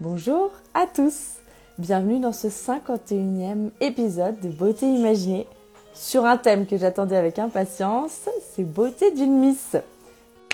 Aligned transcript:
Bonjour 0.00 0.50
à 0.74 0.86
tous 0.92 1.34
Bienvenue 1.78 2.18
dans 2.18 2.32
ce 2.32 2.48
51e 2.48 3.70
épisode 3.80 4.40
de 4.40 4.48
Beauté 4.48 4.86
Imaginée 4.86 5.46
sur 5.94 6.24
un 6.24 6.36
thème 6.36 6.66
que 6.66 6.76
j'attendais 6.76 7.16
avec 7.16 7.38
impatience, 7.38 8.28
c'est 8.52 8.64
Beauté 8.64 9.12
d'une 9.12 9.38
Miss. 9.38 9.76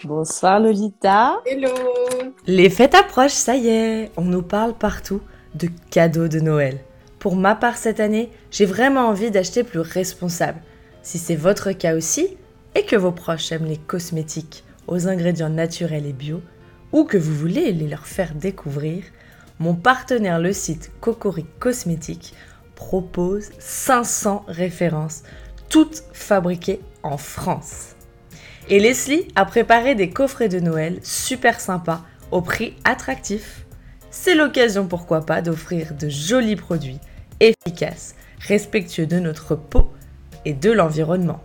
Bonsoir 0.04 0.61
Lolita 0.61 1.38
Hello 1.46 1.71
Les 2.46 2.68
fêtes 2.68 2.95
approchent, 2.95 3.32
ça 3.32 3.56
y 3.56 3.68
est, 3.68 4.11
on 4.18 4.24
nous 4.24 4.42
parle 4.42 4.74
partout 4.74 5.22
de 5.54 5.69
cadeaux 5.91 6.29
de 6.29 6.41
Noël. 6.41 6.79
Pour 7.19 7.35
ma 7.35 7.54
part 7.54 7.79
cette 7.79 8.01
année, 8.01 8.29
j'ai 8.51 8.67
vraiment 8.67 9.09
envie 9.09 9.31
d'acheter 9.31 9.65
plus 9.65 9.81
responsable. 9.81 10.61
Si 11.03 11.17
c'est 11.17 11.35
votre 11.37 11.72
cas 11.72 11.97
aussi, 11.97 12.37
et 12.75 12.85
que 12.85 12.97
vos 12.97 13.13
proches 13.13 13.53
aiment 13.53 13.65
les 13.65 13.79
cosmétiques 13.79 14.65
aux 14.87 15.09
ingrédients 15.09 15.49
naturels 15.49 16.05
et 16.05 16.12
bio, 16.12 16.43
ou 16.93 17.05
que 17.05 17.16
vous 17.16 17.34
voulez 17.34 17.73
les 17.73 17.88
leur 17.88 18.07
faire 18.07 18.34
découvrir, 18.34 19.05
mon 19.61 19.74
partenaire, 19.74 20.41
le 20.41 20.55
site 20.55 20.91
Cocoric 21.01 21.47
Cosmétiques, 21.59 22.34
propose 22.75 23.51
500 23.59 24.47
références, 24.48 25.23
toutes 25.69 26.03
fabriquées 26.15 26.80
en 27.03 27.19
France. 27.19 27.95
Et 28.70 28.81
Leslie 28.81 29.29
a 29.37 29.45
préparé 29.45 29.95
des 29.95 30.11
coffrets 30.11 30.48
de 30.48 30.61
Noël 30.61 30.98
super 31.03 31.61
sympas, 31.61 32.03
au 32.31 32.41
prix 32.41 32.75
attractif. 32.84 33.67
C'est 34.11 34.34
l'occasion, 34.34 34.87
pourquoi 34.87 35.27
pas, 35.27 35.43
d'offrir 35.43 35.95
de 35.95 36.09
jolis 36.09 36.56
produits 36.56 36.98
efficaces, 37.41 38.15
respectueux 38.41 39.06
de 39.06 39.19
notre 39.19 39.56
peau 39.56 39.91
et 40.47 40.55
de 40.55 40.70
l'environnement, 40.70 41.42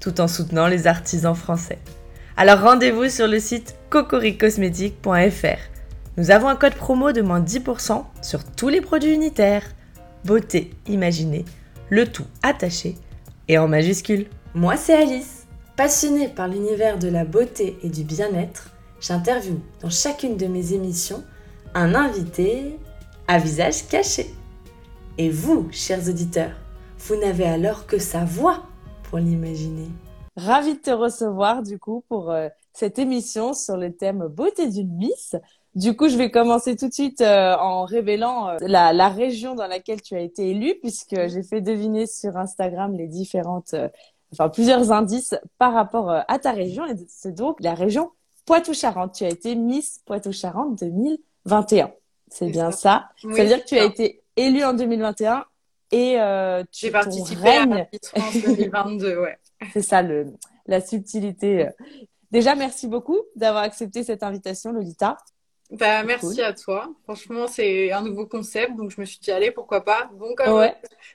tout 0.00 0.20
en 0.20 0.26
soutenant 0.26 0.66
les 0.66 0.88
artisans 0.88 1.36
français. 1.36 1.78
Alors 2.36 2.60
rendez-vous 2.60 3.08
sur 3.08 3.28
le 3.28 3.38
site 3.38 3.76
cocoricosmétique.fr 3.90 5.73
nous 6.16 6.30
avons 6.30 6.48
un 6.48 6.56
code 6.56 6.74
promo 6.74 7.12
de 7.12 7.22
moins 7.22 7.40
10% 7.40 8.04
sur 8.22 8.44
tous 8.44 8.68
les 8.68 8.80
produits 8.80 9.12
unitaires. 9.12 9.64
Beauté 10.24 10.70
imaginée, 10.86 11.44
le 11.90 12.06
tout 12.06 12.26
attaché 12.42 12.94
et 13.48 13.58
en 13.58 13.68
majuscule. 13.68 14.26
Moi 14.54 14.76
c'est 14.76 14.94
Alice. 14.94 15.46
Passionnée 15.76 16.28
par 16.28 16.46
l'univers 16.46 16.98
de 16.98 17.08
la 17.08 17.24
beauté 17.24 17.76
et 17.82 17.88
du 17.88 18.04
bien-être, 18.04 18.70
j'interviewe 19.00 19.60
dans 19.80 19.90
chacune 19.90 20.36
de 20.36 20.46
mes 20.46 20.72
émissions 20.72 21.24
un 21.74 21.96
invité 21.96 22.78
à 23.26 23.38
visage 23.38 23.88
caché. 23.88 24.32
Et 25.18 25.30
vous, 25.30 25.68
chers 25.72 26.08
auditeurs, 26.08 26.54
vous 26.98 27.16
n'avez 27.16 27.44
alors 27.44 27.86
que 27.86 27.98
sa 27.98 28.24
voix 28.24 28.62
pour 29.02 29.18
l'imaginer. 29.18 29.88
Ravie 30.36 30.74
de 30.74 30.80
te 30.80 30.90
recevoir 30.90 31.62
du 31.62 31.78
coup 31.78 32.04
pour 32.08 32.30
euh, 32.30 32.48
cette 32.72 32.98
émission 32.98 33.52
sur 33.52 33.76
le 33.76 33.92
thème 33.92 34.26
beauté 34.28 34.68
d'une 34.68 34.94
Miss. 34.96 35.36
Du 35.74 35.96
coup, 35.96 36.08
je 36.08 36.16
vais 36.16 36.30
commencer 36.30 36.76
tout 36.76 36.88
de 36.88 36.92
suite 36.92 37.20
euh, 37.20 37.56
en 37.56 37.84
révélant 37.84 38.48
euh, 38.48 38.58
la, 38.60 38.92
la, 38.92 39.08
région 39.08 39.56
dans 39.56 39.66
laquelle 39.66 40.00
tu 40.00 40.14
as 40.14 40.20
été 40.20 40.50
élue, 40.50 40.76
puisque 40.80 41.16
j'ai 41.26 41.42
fait 41.42 41.60
deviner 41.60 42.06
sur 42.06 42.36
Instagram 42.36 42.94
les 42.94 43.08
différentes, 43.08 43.74
euh, 43.74 43.88
enfin 44.32 44.48
plusieurs 44.48 44.92
indices 44.92 45.34
par 45.58 45.72
rapport 45.72 46.10
à 46.10 46.38
ta 46.38 46.52
région, 46.52 46.86
et 46.86 46.94
c'est 47.08 47.34
donc 47.34 47.60
la 47.60 47.74
région 47.74 48.12
Poitou-Charentes. 48.46 49.14
Tu 49.14 49.24
as 49.24 49.30
été 49.30 49.56
Miss 49.56 50.00
Poitou-Charentes 50.06 50.78
2021. 50.78 51.90
C'est 52.28 52.50
bien 52.50 52.70
ça. 52.70 53.10
ça. 53.16 53.28
veut 53.28 53.44
dire 53.44 53.62
que 53.62 53.68
tu 53.68 53.76
as 53.76 53.84
été 53.84 54.22
élue 54.36 54.64
en 54.64 54.74
2021 54.74 55.44
et 55.90 56.18
tu 56.70 56.86
j'ai 56.86 56.90
participé 56.92 57.48
à 57.48 57.66
la 57.66 57.86
Miss 57.92 58.08
France 58.14 58.36
2022, 58.44 59.20
ouais. 59.20 59.38
c'est 59.72 59.82
ça 59.82 60.02
le 60.02 60.26
la 60.66 60.80
subtilité. 60.80 61.68
Déjà, 62.30 62.54
merci 62.54 62.88
beaucoup 62.88 63.18
d'avoir 63.36 63.64
accepté 63.64 64.02
cette 64.02 64.22
invitation, 64.22 64.72
Lolita. 64.72 65.18
Bah, 65.70 66.02
merci 66.04 66.42
à 66.42 66.52
toi. 66.52 66.90
Franchement, 67.04 67.46
c'est 67.46 67.90
un 67.90 68.02
nouveau 68.02 68.26
concept, 68.26 68.76
donc 68.76 68.90
je 68.90 69.00
me 69.00 69.06
suis 69.06 69.18
dit, 69.18 69.30
allez, 69.30 69.50
pourquoi 69.50 69.82
pas. 69.82 70.10
Bon, 70.14 70.34
comme, 70.36 70.68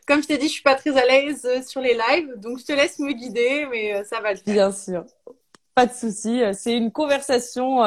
comme 0.08 0.22
je 0.22 0.28
t'ai 0.28 0.38
dit, 0.38 0.48
je 0.48 0.54
suis 0.54 0.64
pas 0.64 0.76
très 0.76 0.98
à 0.98 1.06
l'aise 1.06 1.46
euh, 1.46 1.62
sur 1.62 1.82
les 1.82 1.94
lives, 1.94 2.34
donc 2.38 2.60
je 2.60 2.66
te 2.66 2.74
laisse 2.74 3.00
me 3.00 3.12
guider, 3.14 3.68
mais 3.70 3.96
euh, 3.96 4.04
ça 4.04 4.20
va 4.22 4.32
le 4.32 4.38
faire. 4.38 4.54
Bien 4.54 4.72
sûr. 4.72 5.06
Pas 5.76 5.86
de 5.86 5.94
souci. 5.94 6.42
Euh, 6.42 6.52
c'est 6.54 6.76
une 6.76 6.92
conversation, 6.92 7.82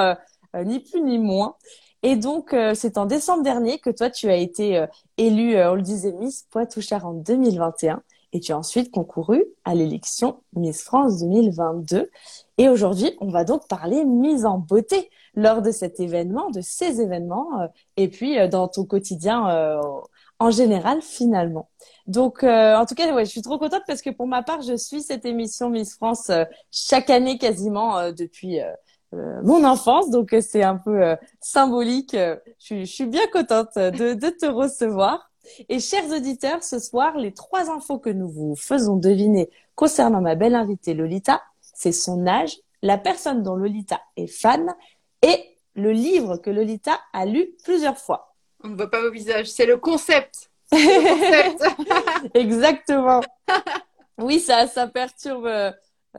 ni 0.55 0.81
plus 0.81 1.01
ni 1.03 1.19
moins. 1.19 1.57
Et 2.05 2.17
donc, 2.17 2.55
c'est 2.75 2.99
en 2.99 3.07
décembre 3.07 3.43
dernier 3.43 3.79
que 3.79 3.91
toi, 3.91 4.11
tu 4.11 4.29
as 4.29 4.37
été 4.37 4.85
élue, 5.19 5.57
on 5.57 5.75
le 5.75 5.83
disait, 5.83 6.13
Miss 6.13 6.47
Poitou-Charentes 6.51 7.23
2021. 7.23 8.03
Et 8.35 8.41
tu 8.41 8.53
as 8.53 8.59
ensuite 8.59 8.91
concouru 8.91 9.45
à 9.65 9.75
l'élection 9.75 10.41
Miss 10.55 10.83
France 10.83 11.21
2022. 11.21 12.11
Et 12.59 12.69
aujourd'hui, 12.69 13.15
on 13.21 13.29
va 13.29 13.45
donc 13.45 13.69
parler 13.69 14.05
mise 14.05 14.47
en 14.47 14.59
beauté 14.59 15.11
lors 15.35 15.63
de 15.63 15.71
cet 15.71 16.01
événement, 16.01 16.51
de 16.51 16.61
ces 16.61 17.01
événements, 17.01 17.61
euh, 17.61 17.67
et 17.97 18.09
puis 18.09 18.39
euh, 18.39 18.49
dans 18.49 18.69
ton 18.69 18.85
quotidien 18.85 19.49
euh, 19.49 19.81
en 20.39 20.51
général 20.51 21.01
finalement. 21.03 21.71
Donc, 22.07 22.43
en 22.43 22.85
tout 22.85 22.97
cas, 22.97 23.15
ouais, 23.15 23.25
je 23.25 23.31
suis 23.31 23.43
trop 23.43 23.59
contente 23.59 23.83
parce 23.87 24.03
que 24.03 24.11
pour 24.11 24.27
ma 24.27 24.43
part, 24.43 24.61
je 24.63 24.77
suis 24.77 25.03
cette 25.03 25.25
émission 25.25 25.71
Miss 25.71 25.95
France 25.95 26.33
chaque 26.73 27.11
année 27.11 27.39
quasiment 27.39 28.11
depuis 28.11 28.59
mon 29.13 29.65
enfance. 29.65 30.11
Donc, 30.11 30.35
c'est 30.41 30.65
un 30.65 30.79
peu 30.79 31.17
symbolique. 31.41 32.17
Je, 32.59 32.85
suis 32.85 33.07
bien 33.07 33.25
contente 33.33 33.77
de, 33.77 34.15
de 34.15 34.31
te 34.31 34.47
recevoir. 34.47 35.31
Et 35.69 35.79
chers 35.79 36.11
auditeurs, 36.11 36.65
ce 36.65 36.81
soir, 36.81 37.17
les 37.19 37.33
trois 37.33 37.71
infos 37.71 38.01
que 38.01 38.11
nous 38.11 38.29
vous 38.29 38.57
faisons 38.57 38.97
deviner 38.97 39.49
concernant 39.77 40.21
ma 40.21 40.35
belle 40.35 40.57
invitée 40.57 40.95
Lolita, 40.95 41.41
c'est 41.61 41.93
son 41.93 42.27
âge, 42.27 42.59
la 42.83 42.99
personne 42.99 43.45
dont 43.45 43.55
Lolita 43.55 44.01
est 44.17 44.27
fan 44.27 44.75
et 45.23 45.59
le 45.75 45.93
livre 45.93 46.37
que 46.37 46.51
Lolita 46.51 47.01
a 47.13 47.25
lu 47.25 47.55
plusieurs 47.65 47.99
fois. 47.99 48.35
On 48.65 48.69
ne 48.69 48.77
voit 48.77 48.91
pas 48.91 49.01
vos 49.01 49.11
visages, 49.11 49.47
c'est 49.47 49.67
le 49.67 49.77
concept. 49.77 50.51
Exactement. 52.35 53.23
Oui, 54.19 54.41
ça, 54.41 54.67
ça 54.67 54.87
perturbe 54.87 55.49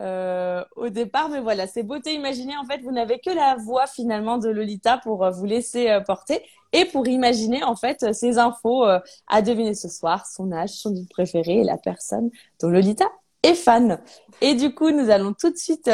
euh, 0.00 0.64
au 0.74 0.88
départ, 0.88 1.28
mais 1.28 1.40
voilà, 1.40 1.66
c'est 1.66 1.84
beauté 1.84 2.14
imaginée. 2.14 2.56
En 2.56 2.64
fait, 2.64 2.80
vous 2.82 2.90
n'avez 2.90 3.20
que 3.20 3.30
la 3.30 3.56
voix 3.56 3.86
finalement 3.86 4.38
de 4.38 4.48
Lolita 4.48 4.98
pour 4.98 5.24
euh, 5.24 5.30
vous 5.30 5.44
laisser 5.44 5.88
euh, 5.88 6.00
porter 6.00 6.42
et 6.72 6.84
pour 6.86 7.06
imaginer 7.06 7.62
en 7.62 7.76
fait 7.76 8.12
ces 8.12 8.38
infos 8.38 8.84
à 8.84 9.42
deviner 9.42 9.74
ce 9.74 9.88
soir, 9.88 10.26
son 10.26 10.50
âge, 10.50 10.70
son 10.70 10.90
livre 10.90 11.08
préféré 11.08 11.60
et 11.60 11.64
la 11.64 11.78
personne 11.78 12.30
dont 12.60 12.68
Lolita 12.68 13.06
est 13.44 13.54
fan. 13.54 14.00
Et 14.40 14.54
du 14.54 14.74
coup, 14.74 14.90
nous 14.90 15.08
allons 15.08 15.34
tout 15.34 15.50
de 15.50 15.56
suite 15.56 15.88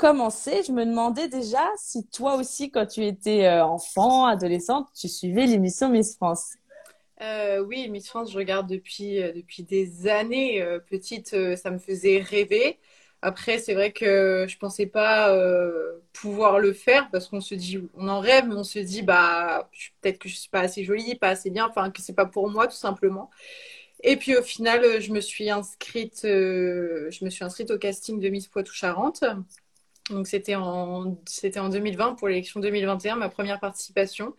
commencer, 0.00 0.62
je 0.66 0.72
me 0.72 0.86
demandais 0.86 1.28
déjà 1.28 1.62
si 1.76 2.06
toi 2.06 2.36
aussi, 2.36 2.70
quand 2.70 2.86
tu 2.86 3.04
étais 3.04 3.44
euh, 3.44 3.62
enfant, 3.62 4.24
adolescente, 4.24 4.88
tu 4.98 5.08
suivais 5.08 5.44
l'émission 5.44 5.90
Miss 5.90 6.16
France. 6.16 6.54
Euh, 7.20 7.62
oui, 7.62 7.86
Miss 7.90 8.08
France, 8.08 8.32
je 8.32 8.38
regarde 8.38 8.66
depuis, 8.66 9.22
euh, 9.22 9.30
depuis 9.32 9.62
des 9.62 10.08
années. 10.08 10.66
petite, 10.88 11.36
ça 11.56 11.70
me 11.70 11.76
faisait 11.76 12.20
rêver. 12.20 12.78
Après, 13.20 13.58
c'est 13.58 13.74
vrai 13.74 13.92
que 13.92 14.46
je 14.48 14.56
pensais 14.56 14.86
pas 14.86 15.36
pouvoir 16.14 16.60
le 16.60 16.72
faire 16.72 17.10
parce 17.10 17.28
qu'on 17.28 17.42
se 17.42 17.54
dit, 17.54 17.78
on 17.94 18.08
en 18.08 18.20
rêve, 18.20 18.46
mais 18.48 18.54
on 18.54 18.64
se 18.64 18.78
dit, 18.78 19.02
bah, 19.02 19.68
peut-être 20.00 20.18
que 20.18 20.30
je 20.30 20.36
suis 20.36 20.48
pas 20.48 20.60
assez 20.60 20.82
jolie, 20.82 21.14
pas 21.16 21.28
assez 21.28 21.50
bien, 21.50 21.66
enfin, 21.68 21.90
que 21.90 22.00
c'est 22.00 22.14
pas 22.14 22.24
pour 22.24 22.48
moi, 22.48 22.66
tout 22.68 22.72
simplement. 22.72 23.28
Et 24.02 24.16
puis 24.16 24.34
au 24.34 24.42
final, 24.42 25.02
je 25.02 25.12
me 25.12 25.20
suis 25.20 25.50
inscrite, 25.50 26.20
je 26.22 27.22
me 27.22 27.28
suis 27.28 27.44
inscrite 27.44 27.70
au 27.70 27.76
casting 27.76 28.18
de 28.18 28.30
Miss 28.30 28.48
Poitou-Charentes. 28.48 29.24
Donc 30.10 30.26
c'était 30.26 30.54
en, 30.54 31.16
c'était 31.26 31.60
en 31.60 31.68
2020 31.68 32.14
pour 32.14 32.28
l'élection 32.28 32.60
2021, 32.60 33.16
ma 33.16 33.28
première 33.28 33.60
participation. 33.60 34.34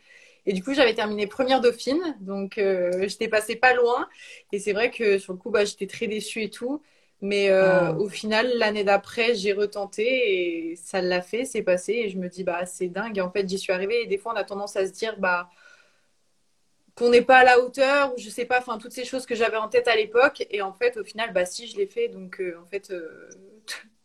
Et 0.45 0.53
du 0.53 0.63
coup, 0.63 0.73
j'avais 0.73 0.95
terminé 0.95 1.27
première 1.27 1.61
dauphine, 1.61 2.17
donc 2.19 2.57
euh, 2.57 3.07
j'étais 3.07 3.27
passée 3.27 3.55
pas 3.55 3.73
loin. 3.73 4.07
Et 4.51 4.59
c'est 4.59 4.73
vrai 4.73 4.89
que 4.89 5.19
sur 5.19 5.33
le 5.33 5.39
coup, 5.39 5.51
bah, 5.51 5.65
j'étais 5.65 5.87
très 5.87 6.07
déçue 6.07 6.43
et 6.43 6.49
tout. 6.49 6.81
Mais 7.21 7.51
euh, 7.51 7.91
ah. 7.91 7.93
au 7.93 8.09
final, 8.09 8.51
l'année 8.57 8.83
d'après, 8.83 9.35
j'ai 9.35 9.53
retenté 9.53 10.71
et 10.71 10.75
ça 10.75 11.01
l'a 11.01 11.21
fait, 11.21 11.45
c'est 11.45 11.61
passé. 11.61 11.93
Et 11.93 12.09
je 12.09 12.17
me 12.17 12.27
dis, 12.27 12.43
bah, 12.43 12.65
c'est 12.65 12.87
dingue. 12.87 13.17
Et 13.19 13.21
en 13.21 13.31
fait, 13.31 13.47
j'y 13.47 13.59
suis 13.59 13.71
arrivée. 13.71 14.01
Et 14.03 14.07
des 14.07 14.17
fois, 14.17 14.33
on 14.33 14.35
a 14.35 14.43
tendance 14.43 14.75
à 14.75 14.87
se 14.87 14.91
dire, 14.91 15.15
bah, 15.19 15.49
qu'on 16.95 17.09
n'est 17.09 17.21
pas 17.21 17.37
à 17.37 17.43
la 17.43 17.59
hauteur 17.59 18.13
ou 18.13 18.19
je 18.19 18.29
sais 18.29 18.45
pas, 18.45 18.59
enfin, 18.59 18.79
toutes 18.79 18.91
ces 18.91 19.05
choses 19.05 19.27
que 19.27 19.35
j'avais 19.35 19.57
en 19.57 19.69
tête 19.69 19.87
à 19.87 19.95
l'époque. 19.95 20.45
Et 20.49 20.63
en 20.63 20.73
fait, 20.73 20.97
au 20.97 21.03
final, 21.03 21.31
bah, 21.33 21.45
si, 21.45 21.67
je 21.67 21.77
l'ai 21.77 21.85
fait. 21.85 22.07
Donc, 22.07 22.41
euh, 22.41 22.57
en 22.59 22.65
fait, 22.65 22.91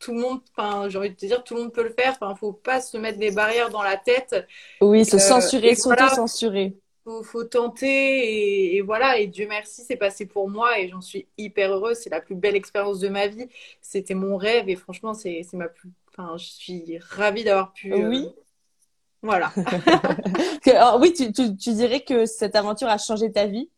tout 0.07 0.15
le 0.15 0.21
monde, 0.21 0.41
enfin, 0.57 0.89
j'ai 0.89 0.99
envie 0.99 1.11
de 1.11 1.17
te 1.17 1.27
dire, 1.27 1.43
tout 1.43 1.55
le 1.57 1.63
monde 1.63 1.73
peut 1.73 1.83
le 1.83 1.91
faire. 1.91 2.17
Enfin, 2.21 2.33
faut 2.37 2.53
pas 2.53 2.81
se 2.81 2.97
mettre 2.97 3.19
des 3.19 3.33
barrières 3.33 3.71
dans 3.71 3.83
la 3.83 3.97
tête. 3.97 4.37
Oui, 4.81 5.05
se 5.05 5.17
euh, 5.17 5.19
censurer, 5.19 5.75
s'auto-censurer. 5.75 6.77
Faut, 7.03 7.25
faut 7.25 7.43
tenter 7.43 8.77
et, 8.77 8.81
voilà. 8.83 9.19
Et 9.19 9.27
Dieu 9.27 9.49
merci, 9.49 9.83
c'est 9.83 9.97
passé 9.97 10.25
pour 10.25 10.49
moi 10.49 10.79
et 10.79 10.89
j'en 10.89 11.01
suis 11.01 11.27
hyper 11.37 11.73
heureuse. 11.73 11.97
C'est 11.97 12.11
la 12.11 12.21
plus 12.21 12.37
belle 12.37 12.55
expérience 12.55 13.01
de 13.01 13.09
ma 13.09 13.27
vie. 13.27 13.49
C'était 13.81 14.15
mon 14.15 14.37
rêve 14.37 14.69
et 14.69 14.77
franchement, 14.77 15.13
c'est 15.13 15.43
ma 15.55 15.69
plus. 15.69 15.91
Enfin, 16.17 16.37
je 16.37 16.45
suis 16.45 16.99
ravie 16.99 17.43
d'avoir 17.43 17.73
pu. 17.73 17.93
Euh, 17.93 18.09
oui. 18.09 18.29
Voilà. 19.23 19.53
oui, 21.01 21.13
tu, 21.15 21.33
tu, 21.33 21.57
tu, 21.57 21.73
dirais 21.73 22.05
que 22.05 22.27
cette 22.27 22.55
aventure 22.55 22.87
a 22.87 22.99
changé 22.99 23.33
ta 23.33 23.47
vie? 23.47 23.69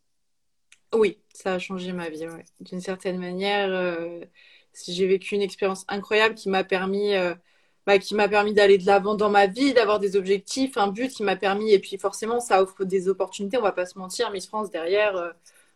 Oui, 0.94 1.19
ça 1.32 1.54
a 1.54 1.58
changé 1.58 1.92
ma 1.92 2.10
vie, 2.10 2.26
ouais. 2.26 2.44
d'une 2.60 2.82
certaine 2.82 3.19
manière. 3.19 3.70
Euh, 3.70 4.20
j'ai 4.86 5.06
vécu 5.06 5.34
une 5.34 5.42
expérience 5.42 5.84
incroyable 5.88 6.34
qui 6.34 6.48
m'a 6.48 6.64
permis 6.64 7.14
euh, 7.14 7.34
bah, 7.88 7.98
qui 7.98 8.14
m'a 8.14 8.28
permis 8.28 8.52
d'aller 8.52 8.76
de 8.76 8.84
l'avant 8.84 9.14
dans 9.14 9.30
ma 9.30 9.46
vie, 9.46 9.72
d'avoir 9.72 9.98
des 9.98 10.14
objectifs, 10.14 10.76
un 10.76 10.88
but 10.88 11.10
qui 11.10 11.22
m'a 11.22 11.36
permis. 11.36 11.72
Et 11.72 11.78
puis 11.78 11.96
forcément, 11.96 12.38
ça 12.38 12.62
offre 12.62 12.84
des 12.84 13.08
opportunités. 13.08 13.56
On 13.56 13.62
va 13.62 13.72
pas 13.72 13.86
se 13.86 13.98
mentir, 13.98 14.30
Miss 14.30 14.46
France 14.46 14.70
derrière, 14.70 15.16
euh, 15.16 15.30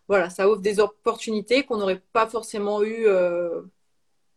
voilà, 0.08 0.28
ça 0.28 0.46
offre 0.46 0.60
des 0.60 0.78
opportunités 0.78 1.62
qu'on 1.62 1.78
n'aurait 1.78 2.02
pas 2.12 2.26
forcément 2.26 2.82
eu 2.82 3.06
euh, 3.06 3.62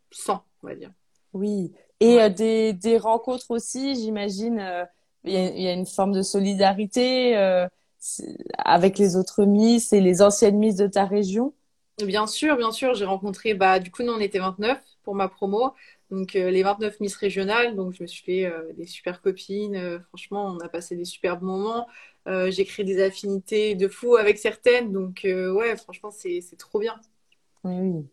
sans, 0.09 0.41
on 0.63 0.67
va 0.67 0.75
dire. 0.75 0.89
Oui. 1.33 1.73
Et 2.00 2.21
euh, 2.21 2.29
des, 2.29 2.71
des 2.71 2.97
rencontres 2.97 3.51
aussi, 3.51 3.95
j'imagine. 3.95 4.88
Il 5.25 5.33
y, 5.33 5.63
y, 5.63 5.67
a 5.67 5.73
une 5.73 5.85
forme 5.85 6.13
de 6.13 6.21
solidarité 6.21 7.35
avec 8.57 8.97
les 8.97 9.17
autres 9.17 9.44
Miss 9.44 9.91
et 9.91 10.00
les 10.00 10.21
anciennes 10.21 10.59
Miss 10.59 10.77
de 10.77 10.88
ta 10.88 11.03
région. 11.03 11.53
Bien 12.03 12.27
sûr, 12.27 12.57
bien 12.57 12.71
sûr. 12.71 12.94
J'ai 12.94 13.06
rencontré, 13.06 13.53
bah, 13.53 13.80
du 13.80 13.92
coup, 13.92 14.03
nous, 14.03 14.13
on 14.13 14.19
était 14.19 14.39
29 14.39 14.80
pour 15.03 15.15
ma 15.15 15.30
promo. 15.30 15.74
Donc 16.12 16.36
euh, 16.36 16.51
les 16.51 16.62
29 16.62 17.00
Miss 17.00 17.15
régionales, 17.15 17.75
donc 17.75 17.94
je 17.94 18.03
me 18.03 18.07
suis 18.07 18.24
fait 18.24 18.45
euh, 18.45 18.74
des 18.74 18.86
super 18.86 19.21
copines. 19.21 19.75
Euh, 19.75 20.00
franchement, 20.09 20.45
on 20.45 20.59
a 20.59 20.69
passé 20.69 20.95
des 20.95 21.06
superbes 21.06 21.42
moments. 21.42 21.88
j'ai 22.27 22.65
créé 22.65 22.86
des 22.86 23.01
affinités 23.01 23.75
de 23.75 23.88
fou 23.88 24.15
avec 24.15 24.38
certaines. 24.38 24.92
Donc 24.92 25.21
ouais, 25.24 25.75
franchement, 25.77 26.12
c'est 26.12 26.42
trop 26.57 26.80
bien. 26.80 26.95
Oui, 27.63 27.75
oui. 27.80 28.06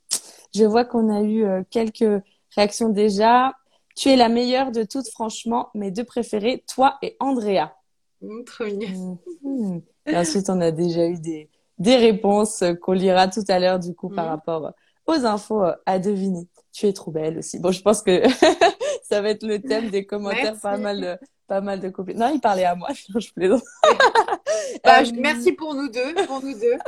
Je 0.54 0.64
vois 0.64 0.84
qu'on 0.84 1.08
a 1.10 1.22
eu 1.22 1.64
quelques 1.70 2.22
réactions 2.54 2.90
déjà. 2.90 3.52
Tu 3.96 4.08
es 4.08 4.16
la 4.16 4.28
meilleure 4.28 4.70
de 4.70 4.84
toutes, 4.84 5.08
franchement. 5.08 5.70
Mes 5.74 5.90
deux 5.90 6.04
préférées, 6.04 6.64
toi 6.66 6.98
et 7.02 7.16
Andrea. 7.20 7.74
Mmh, 8.20 8.44
trop 8.44 8.64
mignon. 8.64 9.18
Mmh. 9.42 9.78
Et 10.06 10.16
ensuite, 10.16 10.48
on 10.50 10.60
a 10.60 10.70
déjà 10.70 11.06
eu 11.06 11.18
des, 11.18 11.48
des 11.82 11.96
réponses 11.96 12.64
qu'on 12.80 12.92
lira 12.92 13.28
tout 13.28 13.44
à 13.48 13.58
l'heure, 13.58 13.78
du 13.78 13.94
coup, 13.94 14.08
par 14.08 14.26
mmh. 14.26 14.30
rapport 14.30 14.72
aux 15.06 15.26
infos 15.26 15.64
à 15.84 15.98
deviner 15.98 16.46
tu 16.72 16.86
es 16.86 16.92
trop 16.92 17.10
belle 17.10 17.38
aussi. 17.38 17.58
Bon, 17.58 17.70
je 17.70 17.82
pense 17.82 18.02
que 18.02 18.22
ça 19.02 19.20
va 19.20 19.30
être 19.30 19.44
le 19.44 19.60
thème 19.60 19.90
des 19.90 20.06
commentaires, 20.06 20.58
pas 20.58 20.78
mal, 20.78 21.00
de, 21.00 21.18
pas 21.46 21.60
mal 21.60 21.80
de 21.80 21.88
copines. 21.90 22.18
Non, 22.18 22.30
il 22.32 22.40
parlait 22.40 22.64
à 22.64 22.74
moi, 22.74 22.88
je 23.18 23.32
plaisante. 23.32 23.62
bah, 24.84 25.02
euh, 25.02 25.10
merci 25.18 25.52
pour 25.52 25.74
nous 25.74 25.88
deux, 25.88 26.14
pour 26.26 26.42
nous 26.42 26.54
deux. 26.54 26.78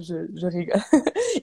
je, 0.00 0.28
je 0.34 0.46
rigole. 0.46 0.80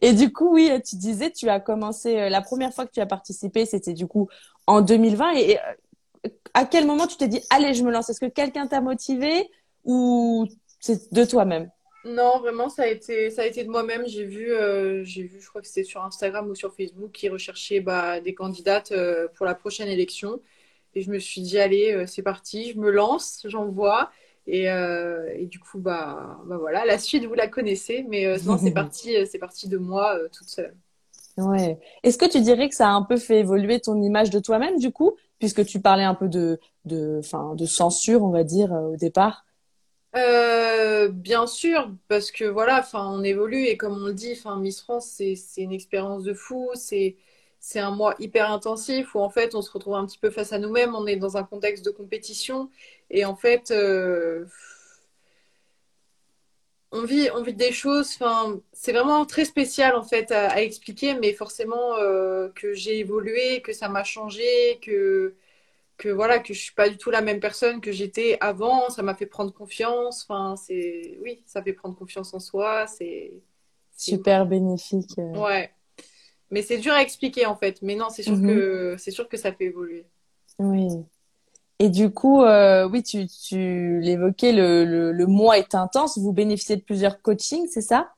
Et 0.01 0.13
du 0.13 0.31
coup, 0.31 0.53
oui, 0.53 0.71
tu 0.83 0.95
disais, 0.95 1.31
tu 1.31 1.49
as 1.49 1.59
commencé, 1.59 2.17
euh, 2.17 2.29
la 2.29 2.41
première 2.41 2.73
fois 2.73 2.85
que 2.85 2.91
tu 2.91 3.01
as 3.01 3.05
participé, 3.05 3.65
c'était 3.65 3.93
du 3.93 4.07
coup 4.07 4.29
en 4.65 4.81
2020. 4.81 5.33
Et, 5.33 5.59
euh, 5.59 6.29
à 6.53 6.65
quel 6.65 6.87
moment 6.87 7.07
tu 7.07 7.17
t'es 7.17 7.27
dit, 7.27 7.41
allez, 7.49 7.73
je 7.73 7.83
me 7.83 7.91
lance? 7.91 8.09
Est-ce 8.09 8.19
que 8.19 8.27
quelqu'un 8.27 8.67
t'a 8.67 8.79
motivé 8.79 9.49
ou 9.83 10.47
c'est 10.79 11.11
de 11.11 11.25
toi-même? 11.25 11.69
Non, 12.05 12.39
vraiment, 12.39 12.67
ça 12.67 12.83
a 12.83 12.87
été, 12.87 13.29
ça 13.29 13.43
a 13.43 13.45
été 13.45 13.63
de 13.63 13.69
moi-même. 13.69 14.05
J'ai 14.07 14.25
vu, 14.25 14.51
euh, 14.51 15.03
j'ai 15.05 15.23
vu, 15.23 15.39
je 15.39 15.47
crois 15.47 15.61
que 15.61 15.67
c'était 15.67 15.85
sur 15.85 16.03
Instagram 16.03 16.49
ou 16.49 16.55
sur 16.55 16.73
Facebook, 16.75 17.11
qui 17.11 17.29
recherchaient 17.29 17.79
bah, 17.79 18.19
des 18.19 18.33
candidates 18.33 18.91
euh, 18.91 19.27
pour 19.35 19.45
la 19.45 19.55
prochaine 19.55 19.87
élection. 19.87 20.41
Et 20.95 21.01
je 21.01 21.09
me 21.09 21.17
suis 21.17 21.41
dit, 21.41 21.57
allez, 21.59 21.93
euh, 21.93 22.05
c'est 22.05 22.21
parti, 22.21 22.71
je 22.73 22.77
me 22.77 22.91
lance, 22.91 23.45
j'envoie. 23.47 24.11
Et, 24.45 24.65
et 24.65 25.45
du 25.45 25.57
coup, 25.57 25.79
bah, 25.79 26.37
bah 26.45 26.57
voilà, 26.57 26.83
la 26.83 26.97
suite, 26.97 27.23
vous 27.23 27.33
la 27.33 27.47
connaissez. 27.47 28.05
Mais 28.09 28.37
non, 28.39 28.57
c'est 28.57 28.71
parti, 28.73 29.15
c'est 29.25 29.39
parti 29.39 29.69
de 29.69 29.77
moi 29.77 30.19
toute 30.33 30.49
seule. 30.49 30.75
Ouais. 31.37 31.79
Est-ce 32.03 32.17
que 32.17 32.29
tu 32.29 32.41
dirais 32.41 32.67
que 32.67 32.75
ça 32.75 32.89
a 32.89 32.91
un 32.91 33.03
peu 33.03 33.15
fait 33.15 33.39
évoluer 33.39 33.79
ton 33.79 34.01
image 34.01 34.31
de 34.31 34.39
toi-même, 34.39 34.77
du 34.79 34.91
coup, 34.91 35.13
puisque 35.39 35.65
tu 35.65 35.79
parlais 35.79 36.03
un 36.03 36.13
peu 36.13 36.27
de, 36.27 36.59
de, 36.83 37.21
de 37.55 37.65
censure, 37.65 38.21
on 38.21 38.31
va 38.31 38.43
dire, 38.43 38.73
au 38.73 38.97
départ? 38.97 39.45
Euh, 40.15 41.07
bien 41.09 41.47
sûr, 41.47 41.91
parce 42.07 42.31
que 42.31 42.45
voilà, 42.45 42.79
enfin, 42.79 43.09
on 43.11 43.23
évolue 43.23 43.65
et 43.65 43.77
comme 43.77 43.93
on 44.03 44.07
le 44.07 44.13
dit, 44.13 44.33
enfin, 44.33 44.57
Miss 44.59 44.81
France, 44.81 45.07
c'est 45.07 45.35
une 45.57 45.71
expérience 45.71 46.23
de 46.23 46.33
fou, 46.33 46.69
c'est 46.75 47.17
c'est 47.59 47.79
un 47.79 47.91
mois 47.91 48.13
hyper 48.19 48.51
intensif 48.51 49.15
où 49.15 49.19
en 49.21 49.29
fait 49.29 49.55
on 49.55 49.61
se 49.61 49.71
retrouve 49.71 49.95
un 49.95 50.05
petit 50.05 50.17
peu 50.19 50.29
face 50.29 50.51
à 50.53 50.59
nous-mêmes, 50.59 50.95
on 50.95 51.07
est 51.07 51.15
dans 51.15 51.37
un 51.37 51.43
contexte 51.43 51.85
de 51.85 51.91
compétition 51.91 52.69
et 53.09 53.23
en 53.25 53.35
fait 53.37 53.71
euh, 53.71 54.45
on 56.91 57.03
vit 57.05 57.29
on 57.33 57.41
vit 57.41 57.53
des 57.53 57.71
choses, 57.71 58.11
enfin, 58.15 58.59
c'est 58.71 58.91
vraiment 58.93 59.25
très 59.25 59.45
spécial 59.45 59.95
en 59.95 60.03
fait 60.03 60.31
à, 60.31 60.61
expliquer, 60.61 61.15
mais 61.15 61.33
forcément 61.33 61.95
euh, 61.97 62.49
que 62.55 62.73
j'ai 62.73 62.99
évolué, 62.99 63.61
que 63.61 63.73
ça 63.73 63.89
m'a 63.89 64.03
changé, 64.03 64.79
que 64.81 65.35
que 65.97 66.09
voilà 66.09 66.39
que 66.39 66.53
je 66.53 66.59
suis 66.59 66.73
pas 66.73 66.89
du 66.89 66.97
tout 66.97 67.11
la 67.11 67.21
même 67.21 67.39
personne 67.39 67.81
que 67.81 67.91
j'étais 67.91 68.37
avant. 68.41 68.89
Ça 68.89 69.03
m'a 69.03 69.15
fait 69.15 69.25
prendre 69.25 69.53
confiance. 69.53 70.25
Enfin 70.27 70.55
c'est 70.55 71.17
oui 71.21 71.43
ça 71.45 71.61
fait 71.61 71.73
prendre 71.73 71.95
confiance 71.95 72.33
en 72.33 72.39
soi. 72.39 72.87
C'est 72.87 73.33
super 73.95 74.45
bénéfique 74.45 75.17
euh. 75.19 75.37
ouais. 75.37 75.71
Mais 76.51 76.61
c'est 76.61 76.77
dur 76.77 76.93
à 76.93 77.01
expliquer 77.01 77.45
en 77.45 77.55
fait. 77.55 77.81
Mais 77.81 77.95
non 77.95 78.07
c'est 78.09 78.23
sûr 78.23 78.35
mhm. 78.35 78.47
que 78.47 78.95
c'est 78.97 79.11
sûr 79.11 79.29
que 79.29 79.37
ça 79.37 79.51
fait 79.53 79.65
évoluer. 79.65 80.05
Oui. 80.59 80.87
Et 81.79 81.89
du 81.89 82.11
coup 82.11 82.43
euh, 82.43 82.87
oui 82.87 83.03
tu 83.03 83.27
tu 83.27 83.99
l'évoquais 84.01 84.51
le, 84.51 85.11
le, 85.11 85.27
mois 85.27 85.57
est 85.57 85.75
intense. 85.75 86.17
Vous 86.17 86.33
bénéficiez 86.33 86.75
de 86.75 86.81
plusieurs 86.81 87.21
coachings 87.21 87.67
c'est 87.67 87.81
ça? 87.81 88.13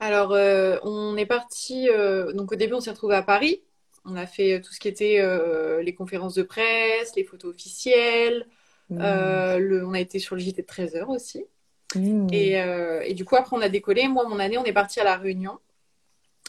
Alors 0.00 0.32
euh, 0.32 0.76
on 0.82 1.16
est 1.16 1.26
parti 1.26 1.88
donc 2.34 2.52
au 2.52 2.56
début 2.56 2.74
on 2.74 2.80
s'est 2.80 2.90
retrouvé 2.90 3.14
à 3.14 3.22
Paris 3.22 3.62
on 4.06 4.16
a 4.16 4.26
fait 4.26 4.54
euh, 4.54 4.60
tout 4.60 4.72
ce 4.72 4.80
qui 4.80 4.88
était 4.88 5.18
euh, 5.20 5.82
les 5.82 5.94
conférences 5.94 6.34
de 6.34 6.42
presse, 6.42 7.12
les 7.16 7.24
photos 7.24 7.54
officielles. 7.54 8.46
Mmh. 8.90 9.00
Euh, 9.00 9.84
on 9.86 9.92
a 9.92 10.00
été 10.00 10.18
sur 10.18 10.36
le 10.36 10.40
JT 10.40 10.62
de 10.62 10.66
13h 10.66 11.06
aussi. 11.06 11.44
Mmh. 11.94 12.28
Et, 12.32 12.52
et, 13.04 13.14
du 13.14 13.24
coup, 13.24 13.36
après, 13.36 13.56
on 13.56 13.60
a 13.60 13.68
décollé. 13.68 14.08
Moi, 14.08 14.28
mon 14.28 14.38
année, 14.38 14.58
on 14.58 14.64
est 14.64 14.72
parti 14.72 15.00
à 15.00 15.04
La 15.04 15.16
Réunion. 15.16 15.58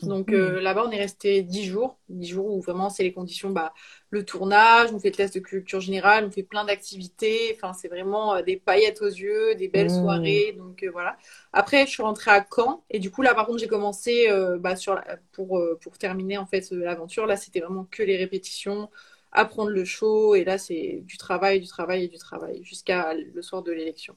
Donc 0.04 0.32
euh, 0.32 0.62
là-bas, 0.62 0.86
on 0.88 0.92
est 0.92 1.00
resté 1.00 1.42
dix 1.42 1.66
jours, 1.66 1.98
dix 2.10 2.28
jours 2.28 2.54
où 2.54 2.62
vraiment 2.62 2.90
c'est 2.90 3.04
les 3.04 3.14
conditions, 3.14 3.50
bah, 3.50 3.74
le 4.12 4.24
tournage, 4.24 4.94
on 4.94 5.00
fait 5.00 5.10
le 5.10 5.16
test 5.16 5.34
de 5.34 5.40
culture 5.40 5.80
générale, 5.80 6.26
on 6.26 6.32
fait 6.32 6.44
plein 6.44 6.66
d'activités. 6.66 7.52
Enfin, 7.56 7.74
c'est 7.74 7.88
vraiment 7.88 8.36
euh, 8.36 8.42
des 8.44 8.58
paillettes 8.58 9.02
aux 9.02 9.08
yeux, 9.08 9.56
des 9.56 9.68
belles 9.68 9.88
mmh. 9.88 10.02
soirées. 10.02 10.56
Donc 10.58 10.84
euh, 10.84 10.92
voilà. 10.92 11.18
Après, 11.52 11.86
je 11.86 11.92
suis 11.92 12.04
rentrée 12.04 12.32
à 12.32 12.46
Caen 12.54 12.84
et 12.92 13.00
du 13.00 13.10
coup 13.10 13.24
là, 13.24 13.34
par 13.34 13.48
contre, 13.48 13.60
j'ai 13.60 13.68
commencé 13.68 14.28
bah, 14.60 14.76
sur 14.76 15.02
pour 15.32 15.62
pour 15.82 15.98
terminer 15.98 16.38
en 16.38 16.46
fait 16.46 16.70
l'aventure. 16.72 17.26
Là, 17.26 17.36
c'était 17.38 17.62
vraiment 17.62 17.88
que 17.90 18.04
les 18.04 18.18
répétitions, 18.18 18.90
apprendre 19.32 19.72
le 19.72 19.86
show 19.86 20.36
et 20.36 20.44
là, 20.44 20.58
c'est 20.58 21.02
du 21.06 21.18
travail, 21.18 21.60
du 21.60 21.68
travail 21.68 22.04
et 22.06 22.08
du 22.08 22.18
travail 22.18 22.64
jusqu'à 22.64 23.14
le 23.14 23.42
soir 23.42 23.64
de 23.64 23.72
l'élection. 23.72 24.16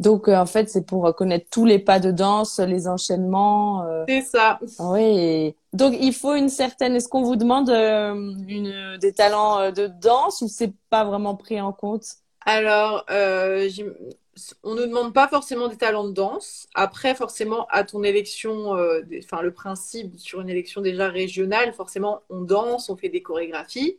Donc 0.00 0.28
euh, 0.28 0.36
en 0.36 0.46
fait, 0.46 0.70
c'est 0.70 0.86
pour 0.86 1.14
connaître 1.14 1.46
tous 1.50 1.66
les 1.66 1.78
pas 1.78 2.00
de 2.00 2.10
danse, 2.10 2.58
les 2.58 2.88
enchaînements. 2.88 3.84
Euh. 3.84 4.04
C'est 4.08 4.22
ça. 4.22 4.58
Oui. 4.78 5.54
Donc 5.74 5.94
il 6.00 6.14
faut 6.14 6.34
une 6.34 6.48
certaine. 6.48 6.96
Est-ce 6.96 7.08
qu'on 7.08 7.22
vous 7.22 7.36
demande 7.36 7.68
euh, 7.68 8.14
une 8.48 8.96
des 8.98 9.12
talents 9.12 9.70
de 9.70 9.88
danse 9.88 10.40
ou 10.40 10.48
c'est 10.48 10.72
pas 10.88 11.04
vraiment 11.04 11.36
pris 11.36 11.60
en 11.60 11.72
compte? 11.72 12.06
Alors, 12.46 13.04
on 13.10 14.74
ne 14.74 14.86
demande 14.86 15.12
pas 15.12 15.28
forcément 15.28 15.68
des 15.68 15.76
talents 15.76 16.08
de 16.08 16.14
danse. 16.14 16.66
Après, 16.74 17.14
forcément, 17.14 17.66
à 17.68 17.84
ton 17.84 18.02
élection, 18.02 18.70
enfin 19.18 19.42
le 19.42 19.52
principe 19.52 20.18
sur 20.18 20.40
une 20.40 20.48
élection 20.48 20.80
déjà 20.80 21.10
régionale, 21.10 21.74
forcément, 21.74 22.22
on 22.30 22.40
danse, 22.40 22.88
on 22.88 22.96
fait 22.96 23.10
des 23.10 23.20
chorégraphies. 23.20 23.98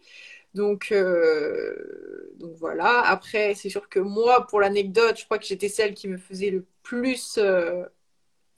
Donc, 0.54 0.90
euh, 0.92 2.34
donc 2.36 2.52
voilà. 2.56 3.02
Après, 3.02 3.54
c'est 3.56 3.70
sûr 3.70 3.88
que 3.88 4.00
moi, 4.00 4.48
pour 4.48 4.60
l'anecdote, 4.60 5.18
je 5.18 5.26
crois 5.26 5.38
que 5.38 5.46
j'étais 5.46 5.70
celle 5.70 5.94
qui 5.94 6.08
me 6.08 6.18
faisait 6.18 6.50
le 6.50 6.66
plus 6.84 7.38
euh, 7.38 7.84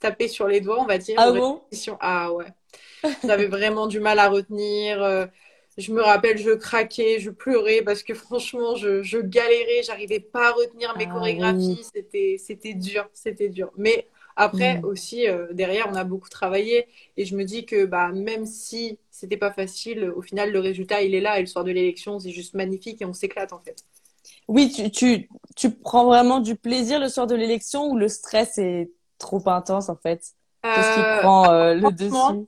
taper 0.00 0.28
sur 0.28 0.48
les 0.48 0.60
doigts, 0.60 0.80
on 0.80 0.86
va 0.86 0.98
dire. 0.98 1.16
Ah 1.18 1.30
bon? 1.30 1.62
Ah 2.00 2.32
ouais. 2.32 2.46
J'avais 3.24 3.46
vraiment 3.46 3.86
du 3.86 4.00
mal 4.00 4.18
à 4.18 4.28
retenir. 4.28 5.02
Euh, 5.02 5.26
je 5.76 5.92
me 5.92 6.02
rappelle, 6.02 6.38
je 6.38 6.50
craquais, 6.50 7.18
je 7.18 7.30
pleurais 7.30 7.82
parce 7.82 8.02
que 8.02 8.14
franchement, 8.14 8.76
je, 8.76 9.02
je 9.02 9.18
galérais, 9.18 9.82
j'arrivais 9.84 10.20
pas 10.20 10.48
à 10.48 10.52
retenir 10.52 10.96
mes 10.96 11.06
ah 11.08 11.12
chorégraphies. 11.12 11.84
C'était, 11.92 12.36
c'était 12.38 12.74
dur, 12.74 13.08
c'était 13.12 13.48
dur. 13.48 13.72
Mais 13.76 14.06
après 14.36 14.80
mm. 14.80 14.84
aussi, 14.84 15.28
euh, 15.28 15.46
derrière, 15.52 15.86
on 15.90 15.94
a 15.94 16.04
beaucoup 16.04 16.28
travaillé 16.28 16.86
et 17.16 17.24
je 17.24 17.36
me 17.36 17.44
dis 17.44 17.66
que 17.66 17.84
bah, 17.84 18.10
même 18.12 18.46
si 18.46 18.98
c'était 19.10 19.36
pas 19.36 19.52
facile, 19.52 20.12
au 20.16 20.22
final, 20.22 20.50
le 20.50 20.60
résultat, 20.60 21.02
il 21.02 21.14
est 21.14 21.20
là 21.20 21.38
et 21.38 21.40
le 21.40 21.46
soir 21.46 21.64
de 21.64 21.70
l'élection, 21.70 22.18
c'est 22.18 22.32
juste 22.32 22.54
magnifique 22.54 23.00
et 23.02 23.04
on 23.04 23.12
s'éclate 23.12 23.52
en 23.52 23.60
fait. 23.60 23.84
Oui, 24.48 24.70
tu, 24.70 24.90
tu, 24.90 25.28
tu 25.56 25.70
prends 25.70 26.04
vraiment 26.04 26.40
du 26.40 26.56
plaisir 26.56 27.00
le 27.00 27.08
soir 27.08 27.26
de 27.26 27.34
l'élection 27.34 27.90
ou 27.90 27.96
le 27.96 28.08
stress 28.08 28.58
est 28.58 28.90
trop 29.18 29.42
intense 29.48 29.88
en 29.88 29.96
fait? 29.96 30.22
Qu'est-ce 30.62 30.94
qui 30.94 31.00
euh, 31.00 31.20
prend 31.20 31.50
euh, 31.50 31.74
le 31.74 31.92
dessus? 31.92 32.46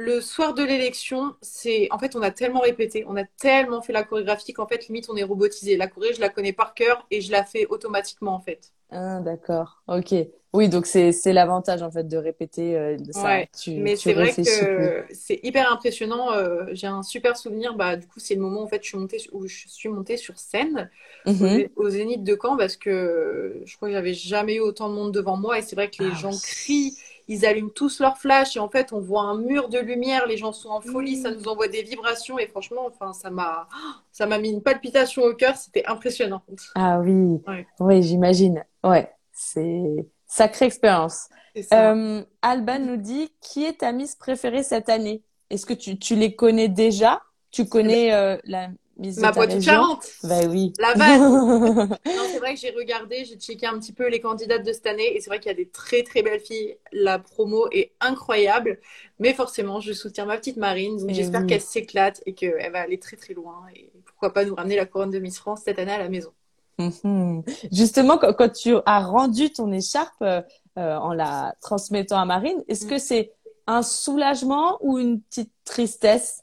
Le 0.00 0.20
soir 0.20 0.54
de 0.54 0.62
l'élection, 0.62 1.34
c'est 1.42 1.88
en 1.90 1.98
fait 1.98 2.14
on 2.14 2.22
a 2.22 2.30
tellement 2.30 2.60
répété, 2.60 3.04
on 3.08 3.16
a 3.16 3.24
tellement 3.24 3.82
fait 3.82 3.92
la 3.92 4.04
chorégraphie 4.04 4.52
qu'en 4.52 4.68
fait 4.68 4.86
limite 4.86 5.10
on 5.10 5.16
est 5.16 5.24
robotisé. 5.24 5.76
La 5.76 5.88
choré, 5.88 6.14
je 6.14 6.20
la 6.20 6.28
connais 6.28 6.52
par 6.52 6.72
cœur 6.74 7.04
et 7.10 7.20
je 7.20 7.32
la 7.32 7.42
fais 7.42 7.66
automatiquement 7.66 8.32
en 8.32 8.40
fait. 8.40 8.72
Ah 8.92 9.18
d'accord, 9.18 9.82
ok. 9.88 10.14
Oui, 10.52 10.68
donc 10.68 10.86
c'est 10.86 11.12
l'avantage 11.32 11.82
en 11.82 11.90
fait 11.90 12.06
de 12.06 12.16
répéter 12.16 12.76
euh, 12.78 12.96
ça. 13.10 13.24
Ouais, 13.24 13.48
mais 13.76 13.96
c'est 13.96 14.12
vrai 14.12 14.32
que 14.32 15.04
c'est 15.10 15.40
hyper 15.42 15.70
impressionnant. 15.72 16.32
Euh, 16.32 16.66
j'ai 16.70 16.86
un 16.86 17.02
super 17.02 17.36
souvenir. 17.36 17.74
Bah 17.74 17.96
du 17.96 18.06
coup 18.06 18.20
c'est 18.20 18.36
le 18.36 18.40
moment 18.40 18.62
en 18.62 18.68
fait 18.68 18.80
je 18.84 18.90
suis 18.90 18.98
montée 18.98 19.18
où 19.32 19.48
je 19.48 19.66
suis 19.66 19.88
montée 19.88 20.16
sur 20.16 20.38
scène 20.38 20.90
au, 21.26 21.90
Zénith 21.90 22.22
de 22.22 22.38
Caen 22.40 22.56
parce 22.56 22.76
que 22.76 23.62
je 23.64 23.76
crois 23.76 23.88
que 23.88 23.94
j'avais 23.94 24.14
jamais 24.14 24.54
eu 24.54 24.60
autant 24.60 24.88
de 24.90 24.94
monde 24.94 25.12
devant 25.12 25.36
moi 25.36 25.58
et 25.58 25.62
c'est 25.62 25.74
vrai 25.74 25.90
que 25.90 26.04
les 26.04 26.12
ah 26.12 26.18
gens 26.18 26.38
crient 26.40 26.96
ils 27.28 27.44
allument 27.46 27.70
tous 27.74 28.00
leur 28.00 28.18
flash 28.18 28.56
et 28.56 28.58
en 28.58 28.68
fait, 28.68 28.92
on 28.92 29.00
voit 29.00 29.22
un 29.22 29.38
mur 29.38 29.68
de 29.68 29.78
lumière, 29.78 30.26
les 30.26 30.36
gens 30.36 30.52
sont 30.52 30.70
en 30.70 30.80
folie, 30.80 31.16
ça 31.16 31.30
nous 31.30 31.46
envoie 31.46 31.68
des 31.68 31.82
vibrations 31.82 32.38
et 32.38 32.46
franchement, 32.46 32.86
enfin, 32.86 33.12
ça 33.12 33.30
m'a, 33.30 33.68
ça 34.10 34.26
m'a 34.26 34.38
mis 34.38 34.50
une 34.50 34.62
palpitation 34.62 35.22
au 35.22 35.34
cœur, 35.34 35.56
c'était 35.56 35.84
impressionnant. 35.86 36.42
Ah 36.74 36.98
oui, 37.00 37.40
oui, 37.80 38.02
j'imagine. 38.02 38.64
Ouais, 38.82 39.12
c'est 39.32 40.06
sacrée 40.26 40.66
expérience. 40.66 41.28
Euh, 41.72 42.24
Alban 42.42 42.78
nous 42.78 42.96
dit 42.96 43.32
qui 43.40 43.64
est 43.64 43.80
ta 43.80 43.92
Miss 43.92 44.14
préférée 44.14 44.62
cette 44.62 44.88
année? 44.88 45.22
Est-ce 45.50 45.66
que 45.66 45.74
tu, 45.74 45.98
tu 45.98 46.14
les 46.14 46.34
connais 46.34 46.68
déjà? 46.68 47.22
Tu 47.50 47.66
connais 47.66 48.12
euh, 48.12 48.36
la 48.44 48.68
Ma 48.98 49.32
poitou 49.32 49.60
Charente. 49.60 50.06
Bah 50.24 50.40
oui. 50.48 50.72
La 50.78 50.94
base. 50.96 51.20
non, 51.20 51.88
c'est 52.30 52.38
vrai 52.38 52.54
que 52.54 52.60
j'ai 52.60 52.70
regardé, 52.70 53.24
j'ai 53.24 53.36
checké 53.36 53.66
un 53.66 53.78
petit 53.78 53.92
peu 53.92 54.08
les 54.08 54.20
candidates 54.20 54.64
de 54.64 54.72
cette 54.72 54.86
année 54.86 55.16
et 55.16 55.20
c'est 55.20 55.30
vrai 55.30 55.38
qu'il 55.38 55.50
y 55.50 55.54
a 55.54 55.56
des 55.56 55.68
très 55.68 56.02
très 56.02 56.22
belles 56.22 56.40
filles. 56.40 56.76
La 56.92 57.18
promo 57.18 57.68
est 57.70 57.92
incroyable, 58.00 58.80
mais 59.18 59.32
forcément, 59.34 59.80
je 59.80 59.92
soutiens 59.92 60.26
ma 60.26 60.36
petite 60.36 60.56
Marine, 60.56 60.98
donc 60.98 61.10
eh 61.10 61.14
j'espère 61.14 61.46
qu'elle 61.46 61.60
s'éclate 61.60 62.22
et 62.26 62.34
qu'elle 62.34 62.72
va 62.72 62.80
aller 62.80 62.98
très 62.98 63.16
très 63.16 63.34
loin 63.34 63.62
et 63.74 63.90
pourquoi 64.04 64.32
pas 64.32 64.44
nous 64.44 64.54
ramener 64.54 64.76
la 64.76 64.86
couronne 64.86 65.10
de 65.10 65.18
Miss 65.20 65.38
France 65.38 65.62
cette 65.64 65.78
année 65.78 65.92
à 65.92 65.98
la 65.98 66.08
maison. 66.08 66.32
Justement, 67.72 68.18
quand, 68.18 68.52
tu 68.52 68.74
as 68.84 69.00
rendu 69.00 69.52
ton 69.52 69.72
écharpe 69.72 70.22
euh, 70.22 70.42
en 70.76 71.12
la 71.12 71.54
transmettant 71.60 72.18
à 72.18 72.24
Marine, 72.24 72.62
est-ce 72.68 72.86
mm. 72.86 72.88
que 72.88 72.98
c'est 72.98 73.32
un 73.66 73.82
soulagement 73.82 74.78
ou 74.80 74.98
une 74.98 75.20
petite 75.20 75.52
tristesse? 75.64 76.42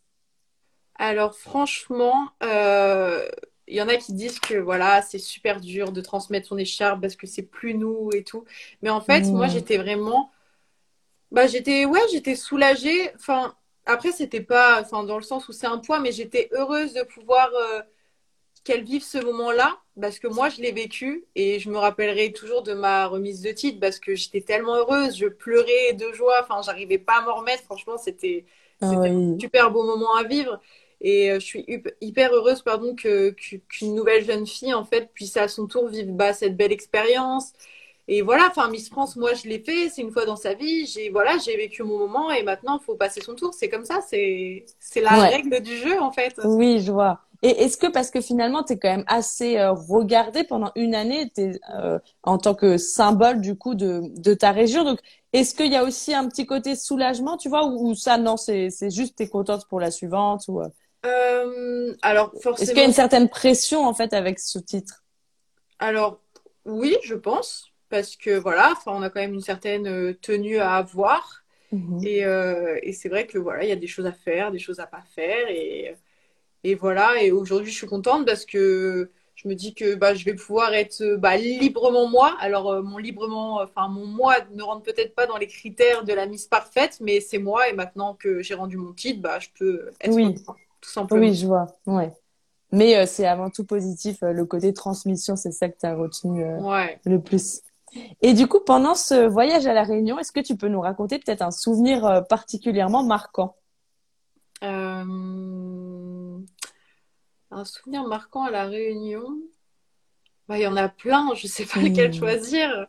Alors 0.97 1.35
franchement, 1.35 2.29
euh, 2.43 3.27
il 3.67 3.75
y 3.75 3.81
en 3.81 3.87
a 3.87 3.97
qui 3.97 4.13
disent 4.13 4.39
que 4.39 4.55
voilà, 4.55 5.01
c'est 5.01 5.19
super 5.19 5.59
dur 5.61 5.91
de 5.91 6.01
transmettre 6.01 6.47
son 6.47 6.57
écharpe 6.57 7.01
parce 7.01 7.15
que 7.15 7.27
c'est 7.27 7.43
plus 7.43 7.73
nous 7.75 8.09
et 8.13 8.23
tout. 8.23 8.45
Mais 8.81 8.89
en 8.89 9.01
fait, 9.01 9.25
moi, 9.25 9.47
j'étais 9.47 9.77
vraiment, 9.77 10.31
bah 11.31 11.47
j'étais, 11.47 11.85
ouais, 11.85 11.99
j'étais 12.11 12.35
soulagée. 12.35 13.13
Enfin, 13.15 13.55
après, 13.85 14.11
c'était 14.11 14.41
pas, 14.41 14.81
enfin, 14.81 15.03
dans 15.03 15.17
le 15.17 15.23
sens 15.23 15.47
où 15.49 15.51
c'est 15.51 15.67
un 15.67 15.79
poids, 15.79 15.99
mais 15.99 16.11
j'étais 16.11 16.49
heureuse 16.53 16.93
de 16.93 17.03
pouvoir 17.03 17.49
euh, 17.53 17.81
qu'elle 18.63 18.83
vive 18.83 19.03
ce 19.03 19.17
moment-là 19.19 19.79
parce 19.99 20.19
que 20.19 20.27
moi, 20.27 20.49
je 20.49 20.61
l'ai 20.61 20.71
vécu 20.71 21.25
et 21.35 21.59
je 21.59 21.69
me 21.69 21.77
rappellerai 21.77 22.33
toujours 22.33 22.63
de 22.63 22.73
ma 22.73 23.07
remise 23.07 23.41
de 23.41 23.51
titre 23.51 23.79
parce 23.79 23.99
que 23.99 24.15
j'étais 24.15 24.41
tellement 24.41 24.75
heureuse, 24.75 25.17
je 25.17 25.27
pleurais 25.27 25.93
de 25.93 26.11
joie. 26.13 26.41
Enfin, 26.43 26.61
j'arrivais 26.63 26.97
pas 26.99 27.19
à 27.19 27.21
m'en 27.21 27.35
remettre. 27.35 27.63
Franchement, 27.63 27.97
c'était, 27.97 28.45
ah 28.81 28.87
un 28.87 29.39
super 29.39 29.71
beau 29.71 29.83
moment 29.83 30.15
à 30.15 30.23
vivre. 30.23 30.59
Et 31.07 31.29
euh, 31.29 31.35
je 31.35 31.45
suis 31.45 31.65
hyper 32.01 32.33
heureuse 32.33 32.63
pardon, 32.63 32.95
que, 32.95 33.29
qu'une 33.69 33.93
nouvelle 33.93 34.25
jeune 34.25 34.47
fille 34.47 34.73
en 34.73 34.85
fait 34.85 35.11
puisse 35.13 35.37
à 35.37 35.47
son 35.47 35.67
tour 35.67 35.87
vivre 35.87 36.11
bah, 36.11 36.33
cette 36.33 36.57
belle 36.57 36.71
expérience. 36.71 37.53
Et 38.07 38.23
voilà, 38.23 38.47
enfin 38.49 38.69
Miss 38.69 38.89
France, 38.89 39.15
moi 39.15 39.35
je 39.35 39.47
l'ai 39.47 39.59
fait, 39.59 39.89
c'est 39.89 40.01
une 40.01 40.11
fois 40.11 40.25
dans 40.25 40.35
sa 40.35 40.55
vie, 40.55 40.87
j'ai 40.87 41.09
voilà, 41.11 41.37
j'ai 41.37 41.55
vécu 41.57 41.83
mon 41.83 41.99
moment 41.99 42.31
et 42.31 42.41
maintenant 42.41 42.79
il 42.81 42.83
faut 42.83 42.95
passer 42.95 43.21
son 43.21 43.35
tour. 43.35 43.53
C'est 43.53 43.69
comme 43.69 43.85
ça, 43.85 43.99
c'est 44.01 44.65
c'est 44.79 45.01
la 45.01 45.11
règle 45.11 45.61
du 45.61 45.77
jeu 45.77 46.01
en 46.01 46.11
fait. 46.11 46.33
Oui, 46.43 46.79
je 46.79 46.91
vois. 46.91 47.19
Et 47.43 47.49
est-ce 47.49 47.77
que 47.77 47.85
parce 47.85 48.09
que 48.09 48.19
finalement 48.21 48.63
tu 48.63 48.73
es 48.73 48.79
quand 48.79 48.89
même 48.89 49.05
assez 49.05 49.59
euh, 49.59 49.73
regardée 49.73 50.43
pendant 50.43 50.71
une 50.75 50.95
année, 50.95 51.31
es, 51.37 51.51
euh, 51.75 51.99
en 52.23 52.39
tant 52.39 52.55
que 52.55 52.77
symbole 52.77 53.41
du 53.41 53.55
coup 53.55 53.75
de, 53.75 54.01
de 54.19 54.33
ta 54.33 54.51
région, 54.51 54.83
donc 54.83 54.99
est-ce 55.33 55.53
qu'il 55.53 55.71
y 55.71 55.75
a 55.75 55.83
aussi 55.83 56.15
un 56.15 56.27
petit 56.27 56.47
côté 56.47 56.75
soulagement, 56.75 57.37
tu 57.37 57.49
vois, 57.49 57.67
ou, 57.67 57.93
ça 57.93 58.17
non, 58.17 58.37
c'est 58.37 58.71
c'est 58.71 58.89
juste 58.89 59.17
t'es 59.17 59.27
contente 59.27 59.67
pour 59.67 59.79
la 59.79 59.91
suivante 59.91 60.45
ou 60.47 60.61
euh, 60.61 60.67
alors 62.01 62.31
forcément. 62.41 62.55
Est-ce 62.57 62.71
qu'il 62.71 62.79
y 62.79 62.83
a 62.83 62.85
une 62.85 62.93
certaine 62.93 63.29
pression 63.29 63.85
en 63.85 63.93
fait 63.93 64.13
avec 64.13 64.39
ce 64.39 64.59
titre? 64.59 65.03
Alors 65.79 66.19
oui, 66.65 66.97
je 67.03 67.15
pense, 67.15 67.71
parce 67.89 68.15
que 68.15 68.37
voilà, 68.37 68.73
on 68.87 69.01
a 69.01 69.09
quand 69.09 69.19
même 69.19 69.33
une 69.33 69.41
certaine 69.41 69.87
euh, 69.87 70.13
tenue 70.19 70.57
à 70.57 70.75
avoir, 70.75 71.43
mhm. 71.71 72.03
et, 72.03 72.25
euh, 72.25 72.79
et 72.81 72.91
c'est 72.91 73.09
vrai 73.09 73.27
que 73.27 73.37
voilà, 73.37 73.63
il 73.63 73.69
y 73.69 73.73
a 73.73 73.77
des 73.77 73.87
choses 73.87 74.05
à 74.05 74.11
faire, 74.11 74.51
des 74.51 74.59
choses 74.59 74.79
à 74.79 74.87
pas 74.87 75.03
faire, 75.13 75.49
et, 75.49 75.95
et 76.63 76.75
voilà. 76.75 77.21
Et 77.21 77.31
aujourd'hui, 77.31 77.71
je 77.71 77.77
suis 77.77 77.87
contente 77.87 78.25
parce 78.25 78.45
que 78.45 79.11
je 79.35 79.47
me 79.47 79.53
dis 79.53 79.75
que 79.75 79.95
bah, 79.95 80.15
je 80.15 80.23
vais 80.25 80.33
pouvoir 80.33 80.73
être 80.73 81.17
bah, 81.17 81.37
librement 81.37 82.07
moi. 82.07 82.35
Alors 82.39 82.81
mon 82.81 82.97
librement, 82.97 83.61
enfin 83.61 83.89
mon 83.89 84.05
moi 84.05 84.37
ne 84.53 84.63
rentre 84.63 84.83
peut-être 84.83 85.13
pas 85.13 85.27
dans 85.27 85.37
les 85.37 85.47
critères 85.47 86.03
de 86.05 86.13
la 86.13 86.25
mise 86.25 86.47
parfaite, 86.47 86.97
mais 87.01 87.19
c'est 87.19 87.37
moi 87.37 87.69
et 87.69 87.73
maintenant 87.73 88.13
que 88.15 88.41
j'ai 88.41 88.53
rendu 88.53 88.77
mon 88.77 88.93
titre, 88.93 89.21
bah, 89.21 89.39
je 89.39 89.49
peux 89.57 89.91
être 89.99 90.13
oui. 90.13 90.35
Oui, 91.11 91.33
je 91.33 91.47
vois. 91.47 91.67
Ouais. 91.85 92.13
Mais 92.71 92.97
euh, 92.97 93.05
c'est 93.05 93.25
avant 93.25 93.49
tout 93.49 93.65
positif. 93.65 94.21
Euh, 94.21 94.33
le 94.33 94.45
côté 94.45 94.73
transmission, 94.73 95.35
c'est 95.37 95.51
ça 95.51 95.69
que 95.69 95.77
tu 95.79 95.85
as 95.85 95.95
retenu 95.95 96.43
euh, 96.43 96.87
le 97.05 97.21
plus. 97.21 97.61
Et 98.21 98.33
du 98.33 98.47
coup, 98.47 98.59
pendant 98.59 98.95
ce 98.95 99.25
voyage 99.27 99.65
à 99.67 99.73
La 99.73 99.83
Réunion, 99.83 100.19
est-ce 100.19 100.33
que 100.33 100.41
tu 100.41 100.57
peux 100.57 100.67
nous 100.67 100.81
raconter 100.81 101.17
peut-être 101.17 101.41
un 101.41 101.51
souvenir 101.51 102.25
particulièrement 102.27 103.03
marquant? 103.03 103.55
Un 104.61 106.43
souvenir 107.63 108.03
marquant 108.03 108.43
à 108.43 108.51
La 108.51 108.65
Réunion? 108.65 109.23
Bah, 110.49 110.57
Il 110.57 110.63
y 110.63 110.67
en 110.67 110.75
a 110.75 110.89
plein, 110.89 111.29
je 111.35 111.47
ne 111.47 111.51
sais 111.51 111.65
pas 111.65 111.79
lequel 111.79 112.09
hmm. 112.09 112.15
choisir. 112.15 112.87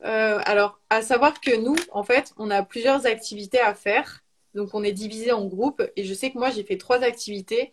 alors, 0.00 0.80
à 0.90 1.02
savoir 1.02 1.40
que 1.40 1.56
nous, 1.56 1.76
en 1.92 2.02
fait, 2.02 2.34
on 2.36 2.50
a 2.50 2.64
plusieurs 2.64 3.06
activités 3.06 3.60
à 3.60 3.74
faire. 3.74 4.24
Donc 4.54 4.70
on 4.74 4.82
est 4.82 4.92
divisé 4.92 5.32
en 5.32 5.46
groupes 5.46 5.82
et 5.96 6.04
je 6.04 6.14
sais 6.14 6.30
que 6.30 6.38
moi 6.38 6.50
j'ai 6.50 6.64
fait 6.64 6.78
trois 6.78 7.02
activités. 7.02 7.72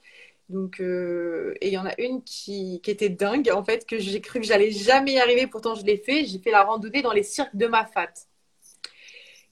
Donc 0.49 0.79
euh, 0.79 1.55
et 1.61 1.67
il 1.67 1.73
y 1.73 1.77
en 1.77 1.85
a 1.85 1.99
une 1.99 2.23
qui, 2.23 2.79
qui, 2.83 2.91
était 2.91 3.09
dingue 3.09 3.49
en 3.51 3.63
fait 3.63 3.87
que 3.87 3.97
j'ai 3.97 4.21
cru 4.21 4.39
que 4.39 4.45
j'allais 4.45 4.71
jamais 4.71 5.13
y 5.13 5.19
arriver. 5.19 5.47
Pourtant 5.47 5.75
je 5.75 5.85
l'ai 5.85 5.97
fait. 5.97 6.25
J'ai 6.25 6.39
fait 6.39 6.51
la 6.51 6.63
randonnée 6.63 7.01
dans 7.01 7.13
les 7.13 7.23
cirques 7.23 7.55
de 7.55 7.67
Mafat. 7.67 8.13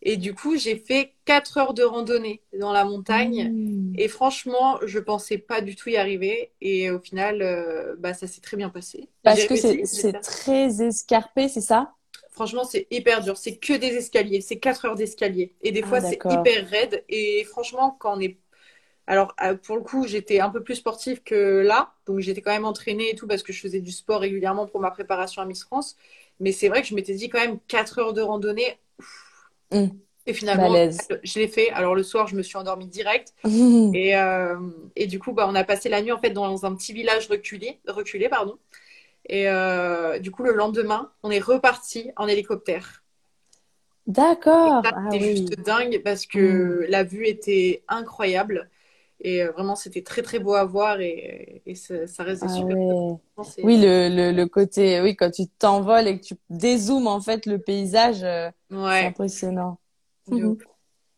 Et 0.06 0.18
du 0.18 0.36
coup 0.36 0.58
j'ai 0.58 0.76
fait 0.76 1.14
quatre 1.26 1.58
heures 1.58 1.74
de 1.74 1.84
randonnée 1.84 2.42
dans 2.60 2.74
la 2.74 2.86
montagne. 2.86 3.52
Mmh. 3.52 3.94
Et 3.98 4.08
franchement 4.08 4.78
je 4.86 5.00
pensais 5.00 5.38
pas 5.38 5.62
du 5.62 5.76
tout 5.76 5.90
y 5.90 5.98
arriver. 5.98 6.52
Et 6.62 6.92
au 6.92 7.00
final 7.00 7.42
euh, 7.42 7.96
bah 7.98 8.14
ça 8.14 8.28
s'est 8.28 8.42
très 8.42 8.58
bien 8.58 8.70
passé. 8.70 9.10
Parce 9.24 9.46
que 9.46 9.56
c'est 9.56 10.14
très 10.22 10.84
escarpé, 10.84 11.48
c'est 11.48 11.62
ça? 11.62 11.96
Franchement, 12.34 12.64
c'est 12.64 12.88
hyper 12.90 13.22
dur. 13.22 13.38
C'est 13.38 13.58
que 13.58 13.74
des 13.74 13.96
escaliers. 13.96 14.42
C'est 14.42 14.58
4 14.58 14.86
heures 14.86 14.96
d'escalier. 14.96 15.54
Et 15.62 15.72
des 15.72 15.82
ah, 15.84 15.88
fois, 15.88 16.02
c'est 16.02 16.16
hyper 16.16 16.68
raide. 16.68 17.04
Et 17.10 17.44
franchement, 17.46 17.96
quand 18.00 18.18
on 18.18 18.20
est. 18.20 18.38
Alors, 19.06 19.36
euh, 19.44 19.56
pour 19.56 19.76
le 19.76 19.82
coup, 19.82 20.08
j'étais 20.08 20.40
un 20.40 20.50
peu 20.50 20.64
plus 20.64 20.76
sportive 20.76 21.22
que 21.24 21.60
là. 21.60 21.94
Donc, 22.06 22.20
j'étais 22.20 22.42
quand 22.42 22.52
même 22.52 22.66
entraînée 22.66 23.12
et 23.12 23.16
tout 23.16 23.28
parce 23.28 23.44
que 23.44 23.54
je 23.54 23.60
faisais 23.60 23.82
du 23.82 23.92
sport 23.92 24.22
régulièrement 24.22 24.66
pour 24.66 24.80
ma 24.80 24.92
préparation 24.92 25.42
à 25.42 25.46
Miss 25.46 25.64
France. 25.64 25.96
Mais 26.40 26.52
c'est 26.52 26.70
vrai 26.70 26.82
que 26.82 26.88
je 26.88 26.96
m'étais 26.96 27.14
dit 27.14 27.30
quand 27.30 27.40
même 27.40 27.60
4 27.68 28.00
heures 28.00 28.14
de 28.14 28.22
randonnée. 28.22 28.80
Mmh. 29.72 29.88
Et 30.26 30.34
finalement, 30.34 30.74
je 31.24 31.40
l'ai 31.40 31.48
fait. 31.48 31.70
Alors, 31.72 31.96
le 31.96 32.04
soir, 32.04 32.28
je 32.28 32.36
me 32.36 32.42
suis 32.42 32.58
endormie 32.58 32.88
direct. 32.88 33.34
Et, 33.94 34.16
euh, 34.16 34.56
et, 34.96 35.06
du 35.06 35.20
coup, 35.20 35.34
bah, 35.34 35.46
on 35.50 35.56
a 35.56 35.64
passé 35.64 35.90
la 35.90 36.02
nuit 36.02 36.12
en 36.12 36.20
fait 36.20 36.30
dans 36.30 36.66
un 36.66 36.74
petit 36.76 36.94
village 36.94 37.28
reculé, 37.28 37.80
reculé 37.88 38.30
pardon. 38.30 38.58
Et 39.28 39.50
euh, 39.50 40.20
du 40.20 40.32
coup, 40.32 40.44
le 40.44 40.54
lendemain, 40.54 41.12
on 41.24 41.32
est 41.32 41.40
reparti 41.40 42.12
en 42.18 42.28
hélicoptère. 42.28 43.04
D'accord. 44.06 44.82
Ah 44.84 45.08
c'était 45.12 45.36
juste 45.36 45.60
dingue 45.62 46.02
parce 46.04 46.26
que 46.26 46.86
hmm. 46.86 46.86
la 46.90 47.04
vue 47.04 47.26
était 47.28 47.84
incroyable. 47.88 48.70
Et 49.22 49.42
euh, 49.42 49.52
vraiment, 49.52 49.76
c'était 49.76 50.02
très 50.02 50.22
très 50.22 50.40
beau 50.40 50.54
à 50.54 50.66
voir 50.66 51.00
et, 51.00 51.62
et 51.66 51.76
ça, 51.76 52.08
ça 52.08 52.24
restait 52.24 52.48
ah 52.50 52.54
super. 52.54 52.76
Oui, 53.64 53.78
le, 53.80 54.10
le, 54.10 54.32
le, 54.34 54.46
côté, 54.48 55.00
oui, 55.00 55.16
quand 55.16 55.32
tu 55.32 55.48
t'envoles 55.48 56.08
et 56.08 56.20
que 56.20 56.26
tu 56.26 56.36
dézoomes 56.50 57.08
en 57.08 57.22
fait 57.22 57.46
le 57.46 57.58
paysage, 57.58 58.24
euh, 58.24 58.50
c'est 58.70 59.06
impressionnant. 59.06 59.80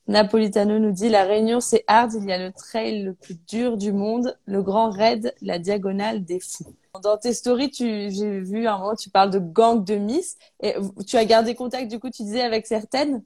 Napolitano 0.08 0.78
nous 0.78 0.92
dit 0.92 1.10
la 1.10 1.24
Réunion 1.24 1.60
c'est 1.60 1.84
hard, 1.88 2.14
il 2.14 2.26
y 2.26 2.32
a 2.32 2.38
le 2.38 2.52
trail 2.52 3.04
le 3.04 3.14
plus 3.14 3.36
dur 3.48 3.76
du 3.76 3.92
monde, 3.92 4.38
le 4.46 4.62
grand 4.62 4.92
raid, 4.92 5.34
la 5.42 5.58
diagonale 5.58 6.24
des 6.24 6.40
fous. 6.40 6.76
Dans 7.02 7.18
tes 7.18 7.34
stories, 7.34 7.72
j'ai 7.74 8.40
vu 8.40 8.68
un 8.68 8.78
moment, 8.78 8.96
tu 8.96 9.10
parles 9.10 9.32
de 9.32 9.40
gang 9.40 9.84
de 9.84 9.96
Miss. 9.96 10.38
Et 10.62 10.76
tu 11.06 11.18
as 11.18 11.26
gardé 11.26 11.56
contact, 11.56 11.90
du 11.90 12.00
coup, 12.00 12.10
tu 12.10 12.24
disais, 12.24 12.42
avec 12.42 12.68
certaines? 12.68 13.24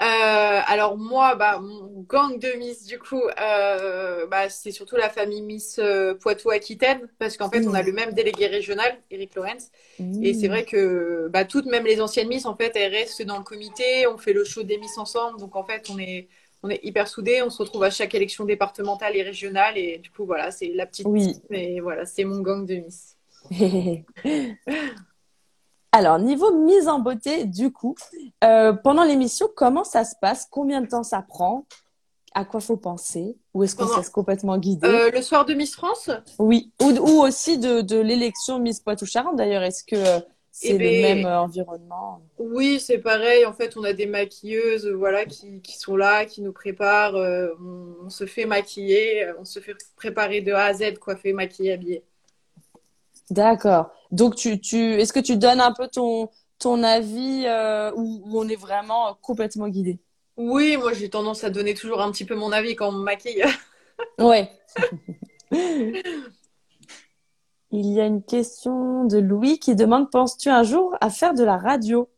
Euh, 0.00 0.60
alors 0.66 0.96
moi, 0.96 1.34
bah, 1.34 1.58
mon 1.58 2.04
gang 2.08 2.38
de 2.38 2.56
Miss, 2.56 2.84
du 2.84 3.00
coup, 3.00 3.22
euh, 3.40 4.26
bah, 4.26 4.48
c'est 4.48 4.70
surtout 4.70 4.94
la 4.94 5.10
famille 5.10 5.42
Miss 5.42 5.80
euh, 5.80 6.14
Poitou-Aquitaine, 6.14 7.08
parce 7.18 7.36
qu'en 7.36 7.50
fait, 7.50 7.66
on 7.66 7.74
a 7.74 7.82
mmh. 7.82 7.86
le 7.86 7.92
même 7.92 8.12
délégué 8.12 8.46
régional, 8.46 8.96
Eric 9.10 9.34
Lorenz. 9.34 9.72
Et 10.22 10.34
c'est 10.34 10.46
mmh. 10.46 10.50
vrai 10.50 10.64
que 10.64 11.28
bah, 11.32 11.44
toutes, 11.44 11.66
même 11.66 11.84
les 11.84 12.00
anciennes 12.00 12.28
Miss, 12.28 12.46
en 12.46 12.54
fait, 12.54 12.76
elles 12.76 12.94
restent 12.94 13.22
dans 13.22 13.38
le 13.38 13.44
comité, 13.44 14.06
on 14.06 14.18
fait 14.18 14.32
le 14.32 14.44
show 14.44 14.62
des 14.62 14.78
Miss 14.78 14.96
ensemble. 14.98 15.40
Donc 15.40 15.56
en 15.56 15.64
fait, 15.64 15.88
on 15.90 15.98
est, 15.98 16.28
on 16.62 16.70
est 16.70 16.80
hyper 16.84 17.08
soudés, 17.08 17.42
on 17.42 17.50
se 17.50 17.58
retrouve 17.58 17.82
à 17.82 17.90
chaque 17.90 18.14
élection 18.14 18.44
départementale 18.44 19.16
et 19.16 19.22
régionale. 19.22 19.76
Et 19.76 19.98
du 19.98 20.10
coup, 20.10 20.24
voilà, 20.26 20.52
c'est 20.52 20.68
la 20.68 20.86
petite. 20.86 21.06
Oui. 21.08 21.34
Mais 21.50 21.80
voilà, 21.80 22.06
c'est 22.06 22.22
mon 22.22 22.40
gang 22.40 22.64
de 22.64 22.76
Miss. 22.76 23.16
Alors, 25.98 26.20
niveau 26.20 26.52
mise 26.52 26.86
en 26.86 27.00
beauté, 27.00 27.44
du 27.44 27.72
coup, 27.72 27.96
euh, 28.44 28.72
pendant 28.72 29.02
l'émission, 29.02 29.48
comment 29.56 29.82
ça 29.82 30.04
se 30.04 30.14
passe? 30.20 30.46
Combien 30.48 30.80
de 30.80 30.86
temps 30.86 31.02
ça 31.02 31.22
prend? 31.22 31.66
À 32.34 32.44
quoi 32.44 32.60
faut 32.60 32.76
penser? 32.76 33.36
Ou 33.52 33.64
est-ce 33.64 33.74
qu'on 33.74 33.88
se 33.88 33.96
laisse 33.96 34.08
complètement 34.08 34.58
guider 34.58 34.86
euh, 34.86 35.10
Le 35.10 35.22
soir 35.22 35.44
de 35.44 35.54
Miss 35.54 35.74
France? 35.74 36.08
Oui, 36.38 36.70
ou, 36.80 36.90
ou 36.90 37.22
aussi 37.22 37.58
de, 37.58 37.80
de 37.80 37.98
l'élection 37.98 38.60
Miss 38.60 38.78
Poitou-Charentes. 38.78 39.34
D'ailleurs, 39.34 39.64
est-ce 39.64 39.82
que 39.82 39.96
c'est 40.52 40.74
le 40.74 40.78
ben, 40.78 41.16
même 41.16 41.26
euh, 41.26 41.40
environnement? 41.40 42.20
Oui, 42.38 42.78
c'est 42.78 42.98
pareil. 42.98 43.44
En 43.44 43.52
fait, 43.52 43.76
on 43.76 43.82
a 43.82 43.92
des 43.92 44.06
maquilleuses, 44.06 44.86
euh, 44.86 44.94
voilà, 44.94 45.24
qui, 45.24 45.60
qui 45.62 45.76
sont 45.76 45.96
là, 45.96 46.26
qui 46.26 46.42
nous 46.42 46.52
préparent. 46.52 47.16
euh, 47.16 47.48
on, 47.60 48.06
on 48.06 48.08
se 48.08 48.24
fait 48.24 48.46
maquiller, 48.46 49.24
euh, 49.24 49.32
on 49.40 49.44
se 49.44 49.58
fait 49.58 49.74
préparer 49.96 50.42
de 50.42 50.52
A 50.52 50.66
à 50.66 50.74
Z, 50.74 50.96
coiffer, 51.00 51.32
maquiller, 51.32 51.72
habiller. 51.72 52.04
D'accord. 53.30 53.90
Donc, 54.10 54.36
tu, 54.36 54.60
tu, 54.60 54.94
est-ce 54.94 55.12
que 55.12 55.20
tu 55.20 55.36
donnes 55.36 55.60
un 55.60 55.72
peu 55.72 55.88
ton, 55.88 56.30
ton 56.58 56.82
avis 56.82 57.44
euh, 57.46 57.92
ou, 57.94 58.22
ou 58.24 58.40
on 58.40 58.48
est 58.48 58.56
vraiment 58.56 59.08
euh, 59.08 59.12
complètement 59.20 59.68
guidé? 59.68 59.98
Oui, 60.36 60.76
moi 60.76 60.92
j'ai 60.92 61.10
tendance 61.10 61.42
à 61.44 61.50
donner 61.50 61.74
toujours 61.74 62.00
un 62.00 62.12
petit 62.12 62.24
peu 62.24 62.36
mon 62.36 62.52
avis 62.52 62.76
quand 62.76 62.88
on 62.88 62.92
me 62.92 63.02
maquille. 63.02 63.44
Ouais. 64.20 64.48
Il 67.70 67.86
y 67.86 68.00
a 68.00 68.06
une 68.06 68.22
question 68.22 69.04
de 69.04 69.18
Louis 69.18 69.58
qui 69.58 69.74
demande, 69.74 70.10
penses-tu 70.10 70.48
un 70.48 70.62
jour 70.62 70.96
à 71.00 71.10
faire 71.10 71.34
de 71.34 71.42
la 71.44 71.56
radio? 71.58 72.08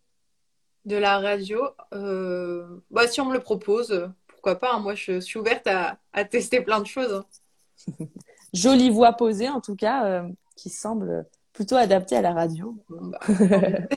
De 0.85 0.97
la 0.97 1.19
radio, 1.19 1.63
euh, 1.95 2.81
bah 2.91 3.07
si 3.07 3.21
on 3.21 3.27
me 3.27 3.35
le 3.35 3.41
propose, 3.41 4.11
pourquoi 4.27 4.57
pas, 4.59 4.75
hein. 4.75 4.81
Moi 4.81 4.95
je 4.95 5.21
suis 5.21 5.39
ouverte 5.39 5.67
à, 5.67 5.99
à 6.13 6.25
tester 6.25 6.61
plein 6.63 6.81
de 6.81 6.87
choses. 6.87 7.13
hein. 7.13 7.25
Jolie 8.53 8.91
voix 8.91 9.13
posée, 9.13 9.49
en 9.49 9.61
tout 9.61 9.77
cas, 9.77 10.05
euh, 10.07 10.29
qui 10.61 10.71
semble 10.71 11.27
plutôt 11.53 11.77
adaptée 11.77 12.17
à 12.17 12.23
la 12.23 12.33
radio. 12.33 12.77
Bah. 12.89 13.19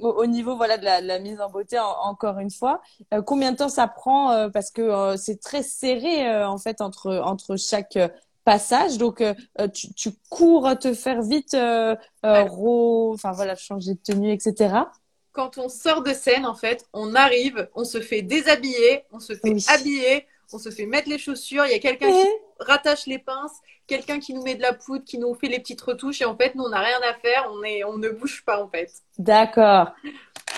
Au, 0.00 0.08
au 0.10 0.26
niveau, 0.26 0.56
voilà, 0.56 0.78
de 0.78 0.84
la, 0.84 1.02
de 1.02 1.06
la 1.06 1.18
mise 1.18 1.40
en 1.40 1.50
beauté, 1.50 1.78
en- 1.78 1.96
encore 2.04 2.38
une 2.38 2.50
fois, 2.50 2.80
euh, 3.12 3.22
combien 3.22 3.50
de 3.52 3.56
temps 3.56 3.68
ça 3.68 3.88
prend? 3.88 4.30
euh, 4.30 4.48
parce 4.48 4.70
que 4.70 4.82
euh, 4.82 5.16
c'est 5.16 5.40
très 5.40 5.62
serré, 5.64 6.28
euh, 6.28 6.48
en 6.48 6.58
fait, 6.58 6.80
entre, 6.80 7.16
entre 7.24 7.56
chaque 7.56 7.96
euh, 7.96 8.08
passage. 8.44 8.98
Donc, 8.98 9.20
euh, 9.20 9.34
tu, 9.74 9.92
tu 9.94 10.10
cours 10.30 10.78
te 10.78 10.94
faire 10.94 11.22
vite, 11.22 11.54
euh, 11.54 11.96
euh, 12.24 12.44
Ouais. 12.44 12.48
ro- 12.48 13.12
enfin, 13.14 13.32
voilà, 13.32 13.56
changer 13.56 13.94
de 13.94 14.00
tenue, 14.00 14.30
etc. 14.32 14.92
Quand 15.32 15.58
on 15.58 15.68
sort 15.68 16.02
de 16.02 16.12
scène, 16.12 16.46
en 16.46 16.54
fait, 16.54 16.86
on 16.92 17.14
arrive, 17.14 17.68
on 17.74 17.84
se 17.84 18.00
fait 18.00 18.22
déshabiller, 18.22 19.04
on 19.12 19.20
se 19.20 19.34
fait 19.34 19.50
Oui. 19.50 19.64
habiller, 19.68 20.26
on 20.52 20.58
se 20.58 20.70
fait 20.70 20.86
mettre 20.86 21.08
les 21.08 21.18
chaussures, 21.18 21.64
il 21.66 21.72
y 21.72 21.74
a 21.74 21.78
quelqu'un 21.78 22.10
qui 22.10 22.28
rattache 22.60 23.06
les 23.06 23.18
pinces, 23.18 23.52
quelqu'un 23.86 24.18
qui 24.18 24.34
nous 24.34 24.42
met 24.42 24.54
de 24.54 24.62
la 24.62 24.72
poudre, 24.72 25.04
qui 25.04 25.18
nous 25.18 25.34
fait 25.34 25.48
les 25.48 25.58
petites 25.58 25.80
retouches, 25.80 26.20
et 26.22 26.24
en 26.24 26.36
fait, 26.36 26.54
nous, 26.54 26.64
on 26.64 26.68
n'a 26.68 26.80
rien 26.80 26.98
à 27.08 27.14
faire, 27.14 27.50
on 27.52 27.62
est, 27.62 27.84
on 27.84 27.98
ne 27.98 28.08
bouge 28.08 28.42
pas, 28.44 28.62
en 28.62 28.68
fait. 28.68 28.90
D'accord. 29.18 29.92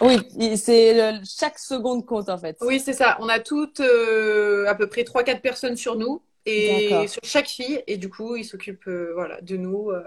Oui, 0.01 0.19
c'est 0.57 1.21
chaque 1.25 1.59
seconde 1.59 2.07
compte, 2.07 2.29
en 2.29 2.39
fait. 2.39 2.57
Oui, 2.61 2.81
c'est 2.81 2.95
ça. 2.95 3.17
On 3.21 3.29
a 3.29 3.39
toutes 3.41 3.81
euh, 3.81 4.67
à 4.67 4.75
peu 4.75 4.87
près 4.89 5.05
trois 5.05 5.23
quatre 5.23 5.43
personnes 5.43 5.77
sur 5.77 5.97
nous, 5.97 6.23
et 6.47 7.07
sur 7.09 7.23
chaque 7.23 7.49
fille, 7.49 7.83
et 7.87 7.97
du 7.99 8.09
coup, 8.09 8.37
ils 8.37 8.45
s'occupent, 8.45 8.89
euh, 8.89 9.13
voilà, 9.15 9.41
de 9.41 9.57
nous. 9.57 9.91
euh. 9.91 10.03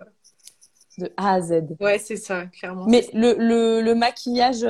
De 0.98 1.12
A 1.18 1.34
à 1.34 1.42
Z. 1.42 1.76
Ouais, 1.82 2.00
c'est 2.00 2.16
ça, 2.16 2.46
clairement. 2.46 2.86
Mais 2.88 3.06
le, 3.14 3.34
le, 3.38 3.82
le 3.82 3.96
maquillage 3.96 4.64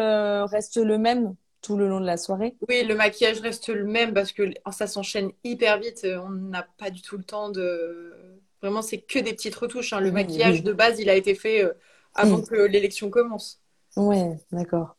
reste 0.52 0.78
le 0.78 0.98
même? 0.98 1.36
Tout 1.66 1.78
le 1.78 1.88
long 1.90 2.00
de 2.00 2.06
la 2.06 2.18
soirée? 2.18 2.58
Oui, 2.70 2.84
le 2.84 2.96
maquillage 2.96 3.40
reste 3.42 3.70
le 3.70 3.84
même 3.86 4.14
parce 4.14 4.32
que 4.32 4.44
ça 4.72 4.88
s'enchaîne 4.88 5.32
hyper 5.44 5.80
vite. 5.80 6.06
On 6.24 6.30
n'a 6.30 6.64
pas 6.64 6.90
du 6.90 7.02
tout 7.02 7.18
le 7.18 7.24
temps 7.24 7.50
de... 7.50 8.14
Vraiment, 8.62 8.82
c'est 8.82 9.02
que 9.02 9.20
des 9.20 9.34
petites 9.34 9.56
retouches, 9.56 9.94
hein. 9.94 10.00
Le 10.00 10.12
Oui, 10.12 10.12
maquillage 10.12 10.64
oui. 10.64 10.64
de 10.64 10.74
base, 10.74 11.00
il 11.00 11.10
a 11.10 11.16
été 11.16 11.36
fait 11.36 11.64
euh, 11.64 11.74
avant 12.16 12.42
que 12.42 12.56
l'élection 12.56 13.10
commence. 13.10 13.62
Ouais, 13.96 14.38
d'accord. 14.52 14.98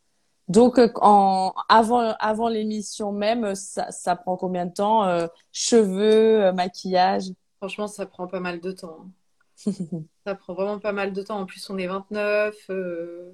Donc, 0.49 0.79
euh, 0.79 0.89
en, 1.03 1.53
avant, 1.69 2.15
avant 2.21 2.49
l'émission 2.49 3.13
même, 3.13 3.55
ça, 3.55 3.91
ça 3.93 4.17
prend 4.17 4.37
combien 4.37 4.67
de 4.67 4.73
temps? 4.73 5.05
euh, 5.07 5.27
cheveux, 5.53 6.45
euh, 6.47 6.53
maquillage? 6.53 7.25
Franchement, 7.59 7.87
ça 7.87 8.07
prend 8.07 8.27
pas 8.27 8.41
mal 8.41 8.61
de 8.63 8.73
temps. 8.73 8.99
hein. 9.03 9.11
Ça 10.27 10.35
prend 10.35 10.55
vraiment 10.55 10.79
pas 10.79 10.93
mal 10.93 11.13
de 11.13 11.23
temps. 11.23 11.39
En 11.41 11.47
plus, 11.47 11.71
on 11.71 11.79
est 11.79 11.87
29. 11.87 12.57
euh, 12.71 13.33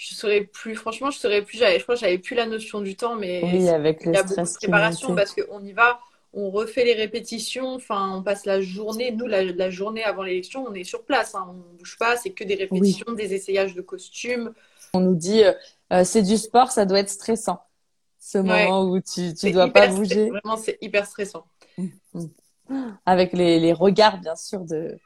Je 0.00 0.14
saurais 0.14 0.44
plus, 0.44 0.76
franchement, 0.76 1.10
je 1.10 1.18
saurais 1.18 1.42
plus. 1.42 1.58
Je 1.58 1.82
crois 1.82 1.94
que 1.94 2.00
j'avais 2.00 2.18
plus 2.18 2.34
la 2.34 2.46
notion 2.46 2.80
du 2.80 2.96
temps, 2.96 3.16
mais 3.16 3.42
Oui, 3.42 3.68
avec 3.68 4.06
il 4.12 4.16
y 4.16 4.18
a 4.18 4.22
beaucoup 4.22 4.46
de 4.48 4.52
préparation 4.54 5.12
parce 5.14 5.34
qu'on 5.34 5.62
y 5.62 5.72
va, 5.72 6.00
on 6.32 6.50
refait 6.50 6.84
les 6.84 6.94
répétitions. 6.94 7.74
Enfin, 7.74 8.14
on 8.16 8.22
passe 8.22 8.46
la 8.46 8.60
journée. 8.62 9.12
Nous, 9.12 9.26
la, 9.26 9.44
la 9.44 9.68
journée 9.70 10.02
avant 10.04 10.22
l'élection, 10.22 10.64
on 10.66 10.72
est 10.74 10.84
sur 10.84 11.04
place. 11.04 11.34
Hein, 11.34 11.46
on 11.50 11.76
bouge 11.76 11.98
pas. 11.98 12.16
C'est 12.16 12.30
que 12.30 12.44
des 12.44 12.54
Oui. 12.70 12.96
répétitions, 12.96 13.12
des 13.12 13.34
essayages 13.34 13.74
de 13.74 13.82
costumes. 13.82 14.54
On 14.92 15.00
nous 15.00 15.14
dit, 15.16 15.44
euh, 15.44 15.52
euh, 15.92 16.04
c'est 16.04 16.22
du 16.22 16.36
sport, 16.36 16.70
ça 16.70 16.86
doit 16.86 17.00
être 17.00 17.10
stressant. 17.10 17.60
Ce 18.20 18.38
Ouais, 18.44 18.78
moment 18.78 18.84
où 18.84 19.00
tu, 19.00 19.34
tu 19.34 19.50
dois 19.50 19.68
pas 19.72 19.86
hyper, 19.86 19.88
bouger. 19.88 20.38
vraiment, 20.42 20.56
c'est 20.56 20.78
hyper 20.82 21.06
stressant. 21.06 21.46
Avec 23.06 23.32
les, 23.32 23.60
les 23.60 23.72
regards, 23.72 24.20
bien 24.20 24.36
sûr, 24.36 24.60
de, 24.64 24.98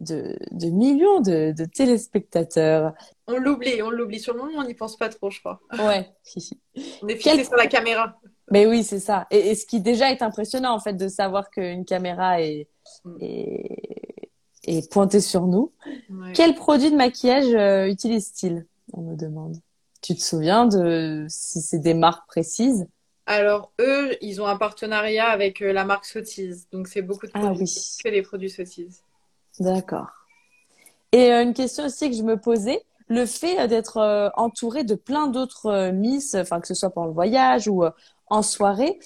de, 0.00 0.36
de 0.52 0.66
millions 0.68 1.20
de, 1.20 1.52
de 1.52 1.64
téléspectateurs. 1.64 2.92
On 3.26 3.38
l'oublie, 3.38 3.82
on 3.82 3.90
l'oublie. 3.90 4.20
Sur 4.20 4.34
le 4.34 4.40
moment, 4.40 4.58
on 4.58 4.64
n'y 4.64 4.74
pense 4.74 4.96
pas 4.96 5.08
trop, 5.08 5.30
je 5.30 5.40
crois. 5.40 5.60
Ouais. 5.72 6.08
On 7.02 7.08
est 7.08 7.16
Quel 7.18 7.38
fixé 7.38 7.44
sur 7.44 7.56
la 7.56 7.66
caméra. 7.66 8.18
Mais 8.50 8.66
oui, 8.66 8.84
c'est 8.84 9.00
ça. 9.00 9.26
Et, 9.30 9.50
et 9.50 9.54
ce 9.54 9.66
qui 9.66 9.80
déjà 9.80 10.10
est 10.10 10.22
impressionnant, 10.22 10.72
en 10.72 10.80
fait, 10.80 10.94
de 10.94 11.08
savoir 11.08 11.50
qu'une 11.50 11.84
caméra 11.84 12.40
est, 12.40 12.68
Mm. 13.04 13.16
est, 13.20 13.76
est 14.64 14.90
pointée 14.90 15.20
sur 15.20 15.46
nous. 15.46 15.72
Ouais. 16.10 16.32
Quel 16.34 16.54
produit 16.54 16.90
de 16.90 16.96
maquillage 16.96 17.52
euh, 17.54 17.86
utilise-t-il? 17.86 18.66
On 18.92 19.02
me 19.02 19.16
demande. 19.16 19.56
Tu 20.00 20.14
te 20.14 20.22
souviens 20.22 20.66
de 20.66 21.26
si 21.28 21.60
c'est 21.60 21.80
des 21.80 21.94
marques 21.94 22.26
précises? 22.28 22.86
Alors, 23.26 23.72
eux, 23.80 24.16
ils 24.22 24.40
ont 24.40 24.46
un 24.46 24.56
partenariat 24.56 25.28
avec 25.28 25.60
euh, 25.60 25.72
la 25.72 25.84
marque 25.84 26.06
Sotiz. 26.06 26.66
Donc, 26.72 26.88
c'est 26.88 27.02
beaucoup 27.02 27.26
de 27.26 27.32
Ah 27.34 27.40
produits, 27.40 27.64
oui, 27.64 27.96
que 28.02 28.08
des 28.08 28.22
produits 28.22 28.48
Sotiz. 28.48 29.02
D'accord. 29.60 30.08
Et 31.12 31.32
euh, 31.32 31.42
une 31.42 31.54
question 31.54 31.86
aussi 31.86 32.10
que 32.10 32.16
je 32.16 32.22
me 32.22 32.36
posais, 32.36 32.84
le 33.08 33.24
fait 33.24 33.60
euh, 33.60 33.66
d'être 33.66 33.96
euh, 33.98 34.28
entouré 34.36 34.84
de 34.84 34.94
plein 34.94 35.26
d'autres 35.26 35.90
Miss, 35.90 36.34
enfin 36.34 36.60
que 36.60 36.66
ce 36.66 36.74
soit 36.74 36.90
pendant 36.90 37.06
le 37.06 37.14
voyage 37.14 37.68
ou 37.68 37.84
en 38.30 38.42
soirée, 38.42 38.98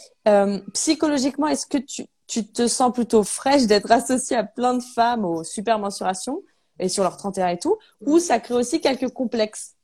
psychologiquement, 0.75 1.47
est-ce 1.47 1.67
que 1.67 1.79
tu, 1.79 2.07
tu 2.27 2.47
te 2.47 2.67
sens 2.67 2.93
plutôt 2.93 3.23
fraîche 3.23 3.67
d'être 3.67 3.91
associée 3.93 4.37
à 4.37 4.43
plein 4.43 4.75
de 4.75 4.83
femmes 4.83 5.25
aux 5.25 5.45
super 5.45 5.79
mensurations 5.79 6.43
et 6.81 6.89
sur 6.89 7.05
leur 7.05 7.17
31 7.17 7.49
et 7.49 7.59
tout, 7.59 7.77
ou 8.01 8.19
ça 8.19 8.41
crée 8.41 8.55
aussi 8.55 8.81
quelques 8.81 9.11
complexes? 9.11 9.77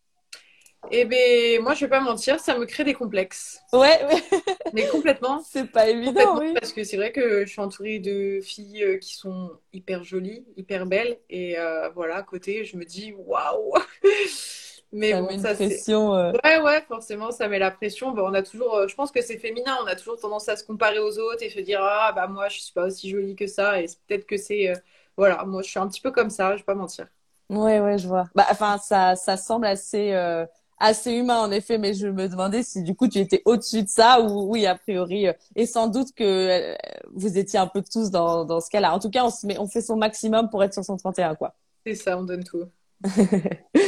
Eh 0.91 1.05
ben, 1.05 1.63
moi, 1.63 1.75
je 1.75 1.81
vais 1.85 1.89
pas 1.91 2.01
mentir, 2.01 2.41
ça 2.41 2.57
me 2.59 2.65
crée 2.67 2.85
des 2.85 2.95
complexes. 2.95 3.61
Ouais, 3.73 4.05
ouais, 4.07 4.23
Mais 4.73 4.87
complètement. 4.87 5.47
c'est 5.53 5.67
pas 5.71 5.89
évident, 5.89 6.39
Complètement, 6.39 6.41
oui. 6.41 6.59
parce 6.61 6.73
que 6.73 6.85
c'est 6.85 6.97
vrai 6.97 7.13
que 7.13 7.47
je 7.47 7.51
suis 7.51 7.61
entourée 7.61 7.99
de 8.01 8.41
filles 8.43 8.83
euh, 8.85 8.99
qui 8.99 9.15
sont 9.17 9.59
hyper 9.73 10.05
jolies, 10.05 10.47
hyper 10.57 10.87
belles. 10.87 11.19
Et 11.31 11.59
euh, 11.59 11.91
voilà, 11.91 12.17
à 12.19 12.23
côté, 12.23 12.65
je 12.65 12.77
me 12.77 12.85
dis, 12.85 13.13
waouh! 13.15 13.75
Mais 14.93 15.13
Ça 15.13 15.21
bon, 15.21 15.29
met 15.29 15.35
une 15.35 15.45
ça, 15.45 15.55
pression. 15.57 16.15
euh, 16.15 16.33
Ouais, 16.45 16.61
ouais, 16.61 16.83
forcément, 16.89 17.31
ça 17.33 17.49
met 17.49 17.59
la 17.59 17.71
pression. 17.71 18.13
Bon, 18.13 18.23
on 18.31 18.35
a 18.35 18.43
toujours, 18.43 18.89
je 18.89 18.95
pense 18.95 19.13
que 19.13 19.23
c'est 19.23 19.39
féminin, 19.39 19.77
on 19.83 19.87
a 19.87 19.97
toujours 19.97 20.19
tendance 20.21 20.49
à 20.49 20.57
se 20.57 20.65
comparer 20.65 20.99
aux 21.01 21.19
autres 21.19 21.43
et 21.43 21.51
se 21.51 21.61
dire, 21.61 21.81
ah, 21.83 22.13
bah, 22.15 22.29
moi, 22.29 22.49
je 22.49 22.61
suis 22.61 22.73
pas 22.75 22.87
aussi 22.87 23.09
jolie 23.11 23.37
que 23.37 23.47
ça. 23.47 23.81
Et 23.83 23.87
peut-être 24.09 24.27
que 24.27 24.37
c'est. 24.37 24.73
Voilà, 25.17 25.45
moi, 25.45 25.63
je 25.63 25.71
suis 25.71 25.79
un 25.81 25.89
petit 25.89 26.01
peu 26.03 26.13
comme 26.13 26.31
ça, 26.31 26.53
je 26.55 26.59
vais 26.63 26.65
pas 26.65 26.75
mentir. 26.75 27.09
Ouais, 27.51 27.81
ouais, 27.81 27.97
je 27.99 28.07
vois. 28.09 28.29
Bah, 28.35 28.47
enfin, 28.51 28.77
ça, 28.79 29.17
ça 29.17 29.37
semble 29.39 29.65
assez, 29.67 30.13
euh, 30.13 30.45
assez 30.81 31.13
humain, 31.13 31.39
en 31.41 31.51
effet, 31.51 31.79
mais 31.79 31.95
je 31.95 32.07
me 32.09 32.29
demandais 32.29 32.63
si, 32.63 32.83
du 32.83 32.95
coup, 32.95 33.09
tu 33.09 33.19
étais 33.19 33.43
au-dessus 33.45 33.83
de 33.83 33.89
ça 33.89 34.21
ou, 34.21 34.51
oui, 34.51 34.67
a 34.67 34.77
priori, 34.77 35.29
euh, 35.29 35.33
et 35.57 35.67
sans 35.67 35.89
doute 35.89 36.13
que 36.15 36.25
euh, 36.25 36.77
vous 37.13 37.39
étiez 37.39 37.59
un 37.59 37.67
peu 37.67 37.83
tous 37.83 38.11
dans, 38.11 38.45
dans 38.45 38.61
ce 38.61 38.71
cas-là. 38.71 38.95
En 38.95 38.99
tout 38.99 39.11
cas, 39.11 39.25
on 39.25 39.31
se 39.31 39.47
met, 39.47 39.59
on 39.59 39.67
fait 39.69 39.83
son 39.83 39.97
maximum 39.97 40.51
pour 40.51 40.63
être 40.65 40.75
sur 40.75 40.85
son 40.85 40.97
31, 40.97 41.35
quoi. 41.35 41.55
C'est 41.87 41.95
ça, 41.95 42.19
on 42.19 42.23
donne 42.25 42.45
tout. 42.45 42.65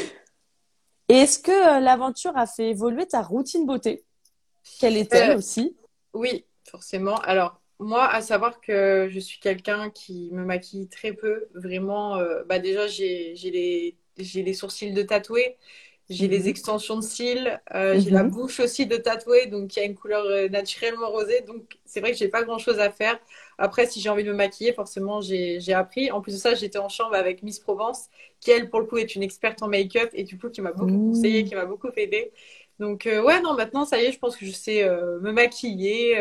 Est-ce 1.09 1.39
que 1.39 1.51
euh, 1.51 1.81
l'aventure 1.81 2.37
a 2.37 2.47
fait 2.47 2.71
évoluer 2.71 3.07
ta 3.07 3.23
routine 3.23 3.67
beauté? 3.67 4.05
Quelle 4.79 4.97
est-elle 4.97 5.31
Euh, 5.31 5.37
aussi? 5.37 5.77
Oui, 6.15 6.47
forcément. 6.69 7.17
Alors, 7.17 7.61
moi, 7.79 8.07
à 8.09 8.21
savoir 8.23 8.61
que 8.61 9.09
je 9.11 9.19
suis 9.21 9.41
quelqu'un 9.41 9.91
qui 9.91 10.31
me 10.33 10.45
maquille 10.45 10.89
très 10.89 11.13
peu. 11.13 11.49
Vraiment, 11.55 12.17
euh, 12.19 12.45
bah 12.49 12.59
déjà, 12.59 12.87
j'ai, 12.87 13.35
j'ai 13.37 13.51
les, 13.51 13.97
j'ai 14.19 14.43
les 14.43 14.55
sourcils 14.55 14.93
de 14.93 15.03
tatoués, 15.03 15.57
j'ai 16.11 16.29
les 16.29 16.49
Mhm, 16.49 16.51
extensions 16.51 16.97
de 16.97 17.03
cils, 17.03 17.61
euh, 17.75 17.97
j'ai 17.99 18.11
la 18.11 18.25
mhm. 18.25 18.25
bouche 18.25 18.61
aussi 18.61 18.87
de 18.87 18.97
tatouée, 18.97 19.47
donc 19.47 19.75
il 19.77 19.79
y 19.81 19.83
a 19.83 19.87
une 19.87 19.95
couleur 19.95 20.25
euh, 20.27 20.49
naturellement 20.49 21.09
rosée. 21.11 21.43
Donc, 21.43 21.79
c'est 21.87 22.01
vrai 22.01 22.13
que 22.13 22.19
j'ai 22.19 22.29
pas 22.29 22.43
grand-chose 22.43 22.81
à 22.81 22.91
faire. 22.91 23.19
Après, 23.59 23.87
si 23.87 24.01
j'ai 24.01 24.11
envie 24.11 24.25
de 24.25 24.31
me 24.31 24.37
maquiller, 24.37 24.73
forcément, 24.75 25.21
j'ai, 25.23 25.61
appris. 25.73 26.11
En 26.11 26.21
plus 26.21 26.35
de 26.35 26.39
ça, 26.39 26.55
j'étais 26.55 26.79
en 26.79 26.89
chambre 26.91 27.15
avec 27.15 27.43
Miss 27.45 27.61
Provence, 27.61 28.09
qui, 28.41 28.51
elle, 28.51 28.71
pour 28.71 28.81
le 28.81 28.87
coup, 28.87 28.99
est 28.99 29.15
une 29.15 29.23
experte 29.23 29.63
en 29.63 29.69
make-up 29.69 30.11
et 30.13 30.25
du 30.25 30.39
coup, 30.39 30.51
qui 30.51 30.61
m'a 30.63 30.73
beaucoup 30.73 30.99
conseillé, 31.01 31.45
Mmh. 31.45 31.45
qui 31.45 31.55
m'a 31.55 31.65
beaucoup 31.67 31.89
aidé. 31.97 32.33
Donc, 32.81 33.07
euh, 33.07 33.23
ouais, 33.23 33.41
non, 33.43 33.55
maintenant, 33.55 33.85
ça 33.85 34.01
y 34.03 34.07
est, 34.07 34.13
je 34.13 34.19
pense 34.19 34.37
que 34.37 34.47
je 34.47 34.51
sais 34.53 34.83
euh, 34.85 35.21
me 35.21 35.33
maquiller. 35.33 36.17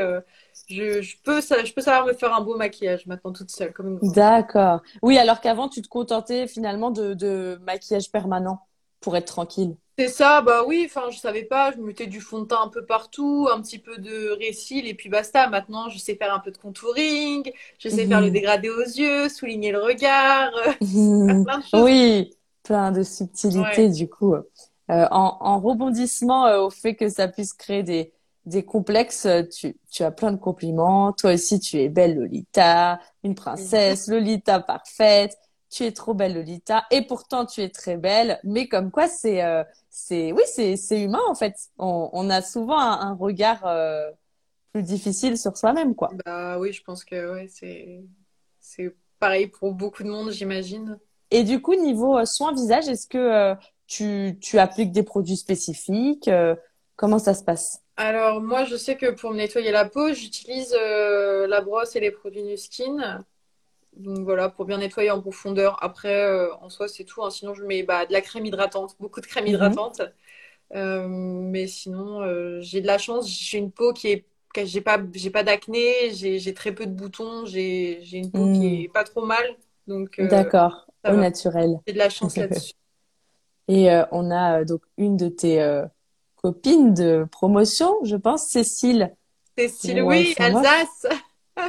je, 0.70 1.02
je 1.02 1.18
peux, 1.24 1.42
je 1.42 1.74
peux 1.74 1.82
savoir 1.82 2.06
me 2.06 2.14
faire 2.14 2.34
un 2.34 2.42
beau 2.42 2.58
maquillage 2.58 3.06
maintenant 3.08 3.34
toute 3.34 3.50
seule. 3.52 3.74
D'accord. 4.02 4.82
Oui, 5.02 5.18
alors 5.18 5.42
qu'avant, 5.42 5.68
tu 5.68 5.82
te 5.82 5.88
contentais 5.90 6.48
finalement 6.48 6.90
de, 6.92 7.14
de 7.14 7.60
maquillage 7.64 8.12
permanent 8.12 8.66
pour 9.02 9.16
être 9.18 9.28
tranquille. 9.28 9.76
C'est 9.98 10.08
ça, 10.08 10.42
bah 10.42 10.64
oui, 10.66 10.84
enfin, 10.86 11.10
je 11.12 11.18
savais 11.20 11.44
pas, 11.44 11.72
je 11.74 11.78
me 11.78 11.84
mettais 11.88 12.08
du 12.08 12.22
fond 12.22 12.40
de 12.42 12.46
teint 12.48 12.62
un 12.62 12.70
peu 12.70 12.86
partout, 12.86 13.50
un 13.54 13.62
petit 13.62 13.80
peu 13.80 13.98
de 13.98 14.30
récil 14.32 14.88
et 14.88 14.94
puis 14.94 15.10
basta. 15.10 15.50
Maintenant, 15.50 15.90
je 15.90 15.98
sais 15.98 16.16
faire 16.16 16.34
un 16.34 16.40
peu 16.40 16.52
de 16.52 16.58
contouring, 16.58 17.52
je 17.80 17.90
sais 17.90 18.08
faire 18.08 18.22
le 18.22 18.30
Mhm. 18.30 18.32
dégradé 18.32 18.70
aux 18.70 18.80
yeux, 18.82 19.28
souligner 19.28 19.72
le 19.74 19.80
regard, 19.82 20.52
euh, 20.56 20.72
faire 21.26 21.42
plein 21.44 21.58
de 21.60 21.64
choses. 21.66 21.84
Oui, 21.84 22.32
plein 22.64 22.92
de 22.92 23.04
subtilités 23.04 23.90
du 23.90 24.10
coup. 24.10 24.34
Euh, 24.36 24.44
en, 24.90 25.38
en, 25.42 25.60
rebondissement 25.60 26.48
euh, 26.48 26.62
au 26.62 26.70
fait 26.70 26.96
que 26.96 27.10
ça 27.10 27.28
puisse 27.28 27.54
créer 27.54 27.84
des, 27.84 28.12
des 28.46 28.64
complexes, 28.66 29.28
tu, 29.56 29.78
tu 29.92 30.04
as 30.04 30.12
plein 30.12 30.32
de 30.32 30.38
compliments. 30.38 31.14
Toi 31.14 31.34
aussi, 31.34 31.60
tu 31.60 31.78
es 31.78 31.90
belle 31.90 32.16
Lolita, 32.18 33.00
une 33.24 33.36
princesse, 33.36 34.08
Lolita 34.08 34.60
parfaite. 34.62 35.38
Tu 35.70 35.84
es 35.84 35.92
trop 35.92 36.14
belle 36.14 36.34
Lolita 36.34 36.86
et 36.92 37.04
pourtant 37.06 37.46
tu 37.46 37.62
es 37.62 37.70
très 37.70 37.98
belle. 37.98 38.40
Mais 38.44 38.68
comme 38.68 38.92
quoi, 38.92 39.08
c'est 39.08 39.42
c'est 39.90 40.32
oui, 40.32 40.42
c'est 40.48 40.78
c'est 40.78 41.02
humain 41.02 41.22
en 41.30 41.36
fait. 41.36 41.54
On, 41.78 42.10
on 42.12 42.30
a 42.30 42.42
souvent 42.42 42.80
un, 42.80 43.12
un 43.12 43.14
regard 43.16 43.66
plus 44.74 44.84
difficile 44.84 45.38
sur 45.38 45.58
soi-même 45.58 45.96
quoi. 45.96 46.10
Bah 46.26 46.58
oui, 46.60 46.74
je 46.74 46.84
pense 46.84 47.06
que 47.06 47.34
ouais, 47.34 47.48
c'est 47.48 48.02
c'est 48.60 48.96
pareil 49.20 49.48
pour 49.48 49.74
beaucoup 49.74 50.04
de 50.04 50.10
monde, 50.10 50.32
j'imagine. 50.32 51.00
Et 51.32 51.44
du 51.44 51.62
coup, 51.62 51.76
niveau 51.76 52.24
soins 52.26 52.54
visage, 52.54 52.88
est-ce 52.88 53.08
que 53.08 53.56
tu, 53.88 54.38
tu 54.42 54.60
appliques 54.60 54.92
des 54.92 55.04
produits 55.04 55.38
spécifiques 55.38 56.28
euh, 56.28 56.56
Comment 56.96 57.20
ça 57.20 57.34
se 57.34 57.44
passe? 57.44 57.82
Alors, 57.98 58.42
moi, 58.42 58.66
je 58.66 58.76
sais 58.76 58.98
que 58.98 59.12
pour 59.12 59.32
me 59.32 59.38
nettoyer 59.38 59.72
la 59.72 59.86
peau, 59.86 60.14
j'utilise 60.14 60.76
euh, 60.80 61.48
la 61.48 61.62
brosse 61.62 61.96
et 61.96 62.00
les 62.00 62.12
produits 62.12 62.44
Nuskin. 62.44 63.24
Donc 64.00 64.20
voilà, 64.20 64.50
pour 64.50 64.66
bien 64.66 64.78
nettoyer 64.78 65.12
en 65.12 65.22
profondeur. 65.22 65.78
Après, 65.84 66.24
euh, 66.24 66.54
en 66.62 66.70
soi, 66.70 66.88
c'est 66.88 67.04
tout. 67.04 67.24
Hein. 67.24 67.30
Sinon, 67.30 67.54
je 67.54 67.64
mets 67.64 67.84
bah, 67.84 68.06
de 68.06 68.14
la 68.14 68.22
crème 68.22 68.46
hydratante, 68.46 68.96
beaucoup 69.00 69.22
de 69.22 69.28
crème 69.28 69.46
mhm. 69.46 69.52
hydratante. 69.52 70.02
mais 70.74 71.68
sinon, 71.68 72.62
j'ai 72.62 72.82
de 72.82 72.88
la 72.88 72.98
chance. 72.98 73.30
J'ai 73.30 73.58
une 73.58 73.72
peau 73.72 73.94
qui 73.94 74.08
est 74.10 74.26
j'ai 74.66 74.82
pas 74.82 75.00
j'ai 75.14 75.30
pas 75.30 75.44
d'acné 75.44 76.10
j'ai 76.12 76.54
très 76.56 76.74
peu 76.74 76.88
de 76.88 76.92
boutons 76.92 77.46
j'ai 77.46 78.02
une 78.12 78.32
peau 78.32 78.52
qui 78.52 78.60
mhm. 78.60 78.82
est 78.82 78.92
pas 78.92 79.04
trop 79.04 79.24
mal 79.24 79.46
donc 79.88 80.20
d'accord 80.20 80.88
au 81.08 81.16
naturel 81.16 81.78
j'ai 81.86 81.94
de 81.94 82.00
la 82.00 82.10
chance 82.10 82.36
là-dessus 82.36 82.74
et 83.70 83.92
euh, 83.92 84.04
on 84.12 84.32
a 84.32 84.62
euh, 84.62 84.66
donc 84.66 84.82
une 84.98 85.16
de 85.16 85.30
tes 85.30 85.62
euh, 85.62 85.86
copines 86.38 86.96
de 86.96 87.28
promotion, 87.32 87.96
je 88.04 88.16
pense, 88.16 88.48
Cécile. 88.48 89.16
Cécile, 89.56 90.02
oui, 90.02 90.34
Alsace. 90.40 91.06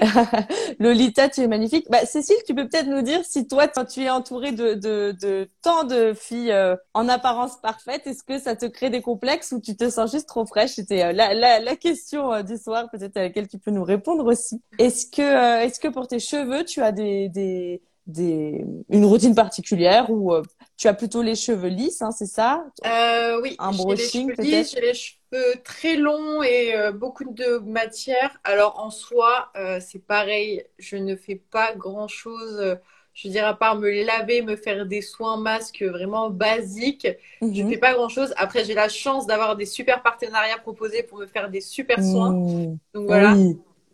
Lolita, 0.78 1.28
tu 1.28 1.40
es 1.42 1.48
magnifique. 1.48 1.86
Bah, 1.90 2.04
Cécile, 2.06 2.36
tu 2.46 2.54
peux 2.54 2.68
peut-être 2.68 2.86
nous 2.86 3.02
dire 3.02 3.20
si 3.24 3.46
toi, 3.46 3.68
tu 3.68 4.02
es 4.02 4.10
entourée 4.10 4.52
de, 4.52 4.74
de, 4.74 5.16
de 5.20 5.48
tant 5.62 5.84
de 5.84 6.12
filles 6.14 6.54
en 6.94 7.08
apparence 7.08 7.60
parfaite, 7.60 8.06
est-ce 8.06 8.22
que 8.22 8.38
ça 8.38 8.56
te 8.56 8.66
crée 8.66 8.90
des 8.90 9.02
complexes 9.02 9.52
ou 9.52 9.60
tu 9.60 9.76
te 9.76 9.88
sens 9.90 10.10
juste 10.10 10.28
trop 10.28 10.46
fraîche? 10.46 10.72
C'était 10.72 11.12
la, 11.12 11.34
la, 11.34 11.60
la, 11.60 11.76
question 11.76 12.42
du 12.42 12.56
soir, 12.56 12.88
peut-être 12.90 13.16
à 13.16 13.22
laquelle 13.22 13.48
tu 13.48 13.58
peux 13.58 13.70
nous 13.70 13.84
répondre 13.84 14.24
aussi. 14.26 14.60
Est-ce 14.78 15.06
que, 15.06 15.64
est-ce 15.64 15.80
que 15.80 15.88
pour 15.88 16.08
tes 16.08 16.18
cheveux, 16.18 16.64
tu 16.64 16.82
as 16.82 16.92
des, 16.92 17.28
des, 17.28 17.82
des, 18.06 18.64
une 18.88 19.04
routine 19.04 19.34
particulière 19.34 20.10
ou 20.10 20.32
euh, 20.32 20.42
tu 20.80 20.88
as 20.88 20.94
plutôt 20.94 21.22
les 21.22 21.34
cheveux 21.34 21.68
lisses, 21.68 22.00
hein, 22.00 22.10
c'est 22.10 22.26
ça? 22.26 22.64
Euh, 22.86 23.40
Oui, 23.42 23.54
un 23.58 23.70
brushing 23.72 24.34
peut-être? 24.34 24.70
J'ai 24.70 24.80
les 24.80 24.94
cheveux 24.94 25.54
très 25.62 25.96
longs 25.96 26.42
et 26.42 26.74
euh, 26.74 26.90
beaucoup 26.90 27.24
de 27.24 27.58
matière. 27.58 28.40
Alors 28.44 28.80
en 28.80 28.90
soi, 28.90 29.52
c'est 29.80 30.04
pareil, 30.04 30.64
je 30.78 30.96
ne 30.96 31.16
fais 31.16 31.36
pas 31.36 31.74
grand-chose. 31.74 32.78
je 33.12 33.28
dirais 33.28 33.46
à 33.46 33.54
part 33.54 33.76
me 33.76 33.90
laver, 34.04 34.40
me 34.40 34.56
faire 34.56 34.86
des 34.86 35.02
soins 35.02 35.36
masques 35.36 35.82
vraiment 35.82 36.30
basiques, 36.30 37.08
je 37.42 37.46
ne 37.46 37.54
je 37.54 37.62
mhm. 37.62 37.70
fais 37.70 37.78
pas 37.78 37.92
grand-chose. 37.92 38.32
Après, 38.36 38.64
j'ai 38.64 38.74
la 38.74 38.88
chance 38.88 39.26
d'avoir 39.26 39.56
des 39.56 39.66
super 39.66 40.02
partenariats 40.02 40.58
proposés 40.58 41.02
pour 41.02 41.18
me 41.18 41.26
faire 41.26 41.50
des 41.50 41.60
super 41.60 42.02
soins. 42.02 42.32
Mmh. 42.32 42.78
Donc 42.94 43.06
voilà. 43.06 43.36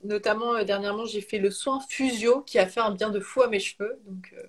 Notamment, 0.06 0.54
euh, 0.54 0.64
dernièrement, 0.64 1.04
j'ai 1.04 1.20
fait 1.20 1.38
le 1.38 1.50
soin 1.50 1.80
Fusio 1.88 2.42
qui 2.42 2.58
a 2.58 2.66
fait 2.66 2.80
un 2.80 2.92
bien 2.92 3.10
de 3.10 3.20
fou 3.20 3.42
à 3.42 3.48
mes 3.48 3.58
cheveux. 3.58 3.98
Donc, 4.06 4.32
euh, 4.36 4.42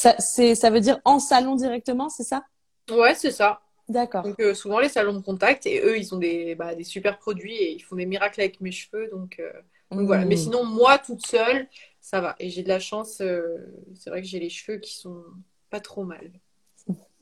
ça, 0.00 0.54
ça 0.54 0.70
veut 0.70 0.80
dire 0.80 1.00
en 1.04 1.18
salon 1.18 1.56
directement, 1.56 2.08
c'est 2.08 2.22
ça? 2.22 2.44
Ouais, 2.90 3.14
c'est 3.14 3.30
ça. 3.30 3.60
D'accord. 3.88 4.22
Donc, 4.22 4.40
euh, 4.40 4.54
souvent, 4.54 4.78
les 4.78 4.88
salons 4.88 5.12
de 5.12 5.20
contact, 5.20 5.66
et 5.66 5.80
eux, 5.80 5.98
ils 5.98 6.14
ont 6.14 6.18
des, 6.18 6.54
bah, 6.54 6.74
des 6.74 6.84
super 6.84 7.18
produits 7.18 7.56
et 7.56 7.72
ils 7.72 7.80
font 7.80 7.96
des 7.96 8.06
miracles 8.06 8.40
avec 8.40 8.60
mes 8.60 8.70
cheveux. 8.70 9.08
Donc, 9.08 9.42
voilà. 9.90 10.24
Mais 10.24 10.36
mmh. 10.36 10.38
sinon, 10.38 10.64
moi, 10.64 10.98
toute 10.98 11.26
seule, 11.26 11.68
ça 12.00 12.20
va. 12.20 12.36
Et 12.38 12.48
j'ai 12.50 12.62
de 12.62 12.68
la 12.68 12.78
chance. 12.78 13.14
c'est 13.16 14.10
vrai 14.10 14.22
que 14.22 14.28
j'ai 14.28 14.38
les 14.38 14.48
cheveux 14.48 14.78
qui 14.78 14.94
sont 14.94 15.22
pas 15.68 15.80
trop 15.80 16.04
mal. 16.04 16.30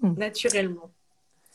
Mmh. 0.01 0.15
Naturellement. 0.19 0.91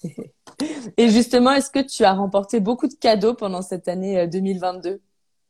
Et 0.98 1.10
justement, 1.10 1.52
est-ce 1.54 1.70
que 1.70 1.80
tu 1.80 2.04
as 2.04 2.14
remporté 2.14 2.60
beaucoup 2.60 2.88
de 2.88 2.96
cadeaux 2.96 3.34
pendant 3.34 3.62
cette 3.62 3.88
année 3.88 4.28
2022 4.28 5.00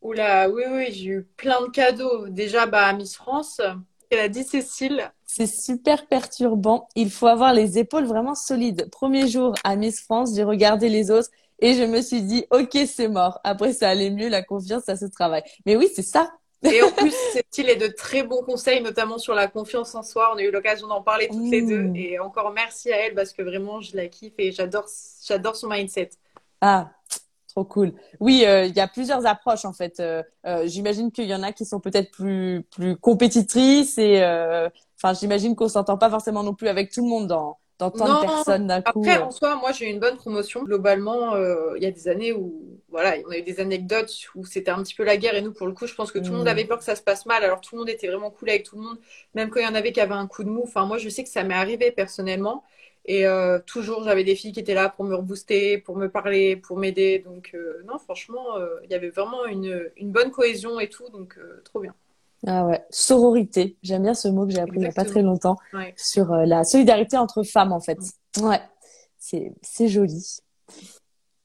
Oula, 0.01 0.49
oui, 0.49 0.63
oui, 0.69 0.91
j'ai 0.91 1.09
eu 1.09 1.23
plein 1.37 1.61
de 1.61 1.69
cadeaux. 1.69 2.27
Déjà, 2.27 2.65
bah, 2.65 2.85
à 2.85 2.93
Miss 2.93 3.15
France, 3.15 3.61
elle 4.09 4.19
a 4.19 4.27
dit 4.27 4.43
Cécile. 4.43 5.11
C'est 5.35 5.47
super 5.47 6.05
perturbant. 6.05 6.87
Il 6.95 7.09
faut 7.09 7.25
avoir 7.25 7.55
les 7.55 7.79
épaules 7.79 8.05
vraiment 8.05 8.35
solides. 8.35 8.87
Premier 8.91 9.27
jour 9.27 9.55
à 9.63 9.75
Miss 9.75 9.99
France, 9.99 10.35
j'ai 10.35 10.43
regardé 10.43 10.89
les 10.89 11.09
os 11.09 11.27
et 11.57 11.73
je 11.73 11.81
me 11.81 12.01
suis 12.01 12.21
dit, 12.21 12.45
ok, 12.51 12.77
c'est 12.85 13.07
mort. 13.07 13.39
Après, 13.43 13.73
ça 13.73 13.89
allait 13.89 14.11
mieux, 14.11 14.29
la 14.29 14.43
confiance, 14.43 14.83
ça 14.83 14.95
se 14.95 15.05
travaille. 15.05 15.41
Mais 15.65 15.75
oui, 15.75 15.89
c'est 15.91 16.03
ça. 16.03 16.31
Et 16.61 16.83
en 16.83 16.91
plus, 16.97 17.15
Cécile 17.31 17.67
est 17.67 17.77
de 17.77 17.87
très 17.87 18.21
bons 18.21 18.43
conseils, 18.43 18.83
notamment 18.83 19.17
sur 19.17 19.33
la 19.33 19.47
confiance 19.47 19.95
en 19.95 20.03
soi. 20.03 20.29
On 20.35 20.37
a 20.37 20.43
eu 20.43 20.51
l'occasion 20.51 20.85
d'en 20.85 21.01
parler 21.01 21.27
toutes 21.29 21.49
les 21.49 21.63
deux. 21.63 21.81
Mmh. 21.81 21.95
Et 21.95 22.19
encore 22.19 22.51
merci 22.51 22.93
à 22.93 22.97
elle 22.97 23.15
parce 23.15 23.33
que 23.33 23.41
vraiment, 23.41 23.81
je 23.81 23.97
la 23.97 24.09
kiffe 24.09 24.35
et 24.37 24.51
j'adore, 24.51 24.85
j'adore 25.25 25.55
son 25.55 25.67
mindset. 25.67 26.11
Ah, 26.61 26.91
Trop 27.53 27.65
cool. 27.65 27.93
Oui, 28.19 28.45
euh, 28.47 28.65
il 28.65 28.75
y 28.75 28.79
a 28.79 28.87
plusieurs 28.87 29.27
approches 29.27 29.63
en 29.65 29.73
fait. 29.73 29.99
Euh, 29.99 30.23
euh, 30.47 30.65
j'imagine 30.65 31.11
qu'il 31.11 31.25
y 31.25 31.35
en 31.35 31.43
a 31.43 31.51
qui 31.51 31.65
sont 31.65 31.79
peut-être 31.79 32.09
plus 32.09 32.65
plus 32.71 32.97
compétitrices 32.97 33.99
et 33.99 34.23
enfin 35.03 35.17
j'imagine 35.19 35.55
qu'on 35.55 35.67
s'entend 35.67 35.97
pas 35.97 36.09
forcément 36.09 36.43
non 36.43 36.53
plus 36.53 36.67
avec 36.67 36.91
tout 36.91 37.01
le 37.03 37.09
monde 37.09 37.27
dans 37.27 37.57
dans 37.79 37.89
tant 37.91 38.21
de 38.21 38.25
personnes 38.25 38.67
d'un 38.67 38.81
coup. 38.81 38.99
Après 38.99 39.17
en 39.17 39.31
soi, 39.31 39.55
moi 39.55 39.71
j'ai 39.71 39.89
eu 39.89 39.89
une 39.89 39.99
bonne 39.99 40.15
promotion. 40.15 40.63
Globalement, 40.63 41.35
il 41.75 41.83
y 41.83 41.85
a 41.85 41.91
des 41.91 42.07
années 42.07 42.31
où 42.31 42.79
voilà, 42.89 43.15
on 43.27 43.31
a 43.31 43.37
eu 43.37 43.41
des 43.41 43.59
anecdotes 43.59 44.13
où 44.35 44.45
c'était 44.45 44.69
un 44.69 44.81
petit 44.83 44.93
peu 44.93 45.03
la 45.03 45.17
guerre 45.17 45.35
et 45.35 45.41
nous 45.41 45.51
pour 45.51 45.65
le 45.65 45.73
coup, 45.73 45.87
je 45.87 45.95
pense 45.95 46.11
que 46.11 46.19
tout 46.19 46.31
le 46.31 46.37
monde 46.37 46.45
mm. 46.45 46.49
avait 46.49 46.65
peur 46.65 46.77
que 46.77 46.83
ça 46.83 46.95
se 46.95 47.01
passe 47.01 47.25
mal. 47.25 47.43
Alors 47.43 47.61
tout 47.61 47.75
le 47.75 47.79
monde 47.79 47.89
était 47.89 48.07
vraiment 48.07 48.29
cool 48.29 48.49
avec 48.51 48.63
tout 48.63 48.75
le 48.77 48.83
monde, 48.83 48.97
même 49.33 49.49
quand 49.49 49.59
il 49.59 49.65
y 49.65 49.67
en 49.67 49.75
avait 49.75 49.91
qui 49.91 49.99
avaient 49.99 50.13
un 50.13 50.27
coup 50.27 50.43
de 50.43 50.49
mou. 50.49 50.61
Enfin 50.63 50.85
moi 50.85 50.97
je 50.99 51.09
sais 51.09 51.23
que 51.23 51.29
ça 51.29 51.43
m'est 51.43 51.55
arrivé 51.55 51.91
personnellement. 51.91 52.63
Et 53.05 53.27
euh, 53.27 53.59
toujours, 53.59 54.03
j'avais 54.03 54.23
des 54.23 54.35
filles 54.35 54.53
qui 54.53 54.61
étaient 54.61 54.73
là 54.73 54.87
pour 54.89 55.03
me 55.03 55.15
rebooster, 55.15 55.77
pour 55.77 55.97
me 55.97 56.07
parler, 56.09 56.55
pour 56.55 56.77
m'aider. 56.77 57.19
Donc, 57.19 57.51
euh, 57.53 57.83
non, 57.85 57.99
franchement, 57.99 58.57
euh, 58.57 58.79
il 58.85 58.91
y 58.91 58.95
avait 58.95 59.09
vraiment 59.09 59.45
une, 59.45 59.91
une, 59.97 60.11
bonne 60.11 60.31
cohésion 60.31 60.79
et 60.79 60.87
tout. 60.87 61.09
Donc, 61.09 61.37
trop 61.65 61.81
bien. 61.81 61.93
Ah 62.45 62.65
ouais, 62.65 62.83
sororité. 62.89 63.77
J'aime 63.83 64.03
bien 64.03 64.13
ce 64.13 64.27
mot 64.27 64.45
que 64.45 64.51
j'ai 64.51 64.59
appris 64.59 64.77
il 64.77 64.81
n'y 64.81 64.87
a 64.87 64.91
pas 64.91 65.05
très 65.05 65.21
longtemps 65.21 65.57
sur 65.95 66.35
la 66.35 66.63
solidarité 66.63 67.17
entre 67.17 67.43
femmes, 67.43 67.71
en 67.71 67.79
fait. 67.79 67.99
Ouais, 68.41 68.61
c'est 69.17 69.87
joli. 69.87 70.39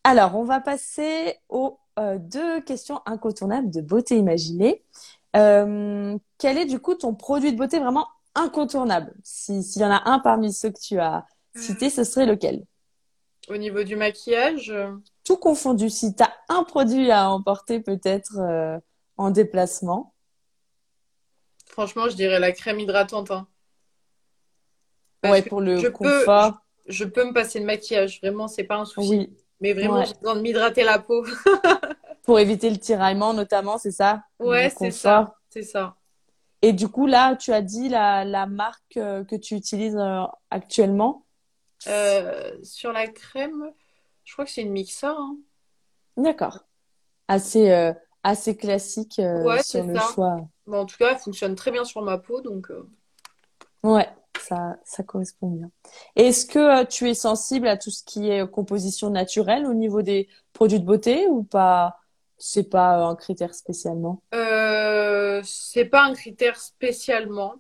Alors, 0.02 0.37
on 0.37 0.44
va 0.44 0.61
passer 0.61 1.37
aux 1.48 1.78
deux 2.18 2.61
questions 2.62 3.00
incontournables 3.06 3.70
de 3.70 3.80
beauté 3.80 4.16
imaginée. 4.16 4.82
quel 5.32 6.58
est 6.58 6.66
du 6.66 6.80
coup 6.80 6.94
ton 6.94 7.14
produit 7.14 7.52
de 7.52 7.56
beauté 7.56 7.78
vraiment 7.78 8.08
incontournable? 8.34 9.14
S'il 9.22 9.62
y 9.80 9.84
en 9.84 9.90
a 9.90 10.02
un 10.06 10.18
parmi 10.18 10.52
ceux 10.52 10.70
que 10.70 10.80
tu 10.80 10.98
as 10.98 11.26
citer, 11.54 11.90
ce 11.90 12.04
serait 12.04 12.26
lequel? 12.26 12.64
Au 13.48 13.56
niveau 13.56 13.82
du 13.82 13.96
maquillage 13.96 14.74
Tout 15.24 15.37
confondu. 15.37 15.88
Si 15.90 16.14
tu 16.14 16.22
as 16.22 16.32
un 16.48 16.64
produit 16.64 17.11
à 17.11 17.30
emporter 17.30 17.80
peut-être 17.80 18.38
euh, 18.38 18.78
en 19.16 19.30
déplacement 19.30 20.12
Franchement, 21.70 22.09
je 22.09 22.16
dirais 22.16 22.40
la 22.40 22.52
crème 22.52 22.81
hydratante. 22.81 23.31
Hein. 23.31 23.46
ouais, 25.24 25.42
pour 25.42 25.61
le 25.61 25.90
confort. 25.90 26.61
je, 26.87 27.04
peux 27.04 27.24
me 27.24 27.33
passer 27.33 27.61
le 27.61 27.66
maquillage, 27.66 28.20
vraiment, 28.20 28.48
c'est 28.48 28.64
pas 28.64 28.76
un 28.76 28.85
souci. 28.85 29.09
Oui. 29.09 29.37
Mais 29.61 29.72
vraiment, 29.72 30.04
j'ai 30.04 30.14
besoin 30.14 30.37
de 30.37 30.40
m'hydrater 30.40 30.85
la 30.85 30.98
peau. 30.98 31.24
pour 32.22 32.38
éviter 32.38 32.70
le 32.70 32.76
tiraillement, 32.76 33.33
notamment, 33.33 33.78
c'est 33.78 33.90
ça? 33.90 34.22
Ouais, 34.38 34.70
c'est 34.70 34.90
ça. 34.90 35.35
C'est 35.50 35.62
ça. 35.62 35.96
Et 36.61 36.72
du 36.72 36.88
coup, 36.88 37.07
là, 37.07 37.37
tu 37.37 37.52
as 37.52 37.62
dit 37.62 37.88
la, 37.88 38.24
la 38.24 38.46
marque 38.46 38.96
euh, 38.96 39.24
que 39.24 39.37
tu 39.37 39.54
utilises 39.54 39.96
euh, 39.96 40.24
actuellement? 40.50 41.24
Euh, 41.87 42.52
sur 42.62 42.92
la 42.92 43.07
crème, 43.07 43.72
je 44.24 44.33
crois 44.33 44.44
que 44.44 44.50
c'est 44.50 44.62
une 44.62 44.72
Mixa. 44.72 45.14
Hein. 45.16 45.37
D'accord. 46.16 46.66
Assez, 47.28 47.70
euh, 47.70 47.92
assez 48.24 48.57
classique 48.57 49.14
sur 49.14 49.85
le 49.85 49.98
choix. 50.12 50.48
En 50.76 50.87
tout 50.87 50.96
cas, 50.96 51.12
elle 51.12 51.18
fonctionne 51.18 51.54
très 51.54 51.70
bien 51.70 51.85
sur 51.85 52.02
ma 52.02 52.18
peau, 52.18 52.40
donc. 52.40 52.68
Ouais, 53.83 54.09
ça, 54.40 54.76
ça 54.85 55.02
correspond 55.02 55.50
bien. 55.50 55.70
Est-ce 56.16 56.46
que 56.46 56.85
tu 56.85 57.09
es 57.09 57.14
sensible 57.14 57.68
à 57.68 57.76
tout 57.76 57.90
ce 57.90 58.02
qui 58.04 58.28
est 58.28 58.48
composition 58.50 59.11
naturelle 59.11 59.66
au 59.66 59.74
niveau 59.74 60.02
des 60.02 60.28
produits 60.52 60.81
de 60.81 60.85
beauté 60.85 61.26
ou 61.28 61.42
pas 61.42 62.00
C'est 62.38 62.68
pas 62.68 62.96
un 63.04 63.14
critère 63.16 63.54
spécialement? 63.54 64.22
C'est 64.33 65.85
pas 65.85 66.04
un 66.04 66.14
critère 66.14 66.61
spécialement. 66.61 67.57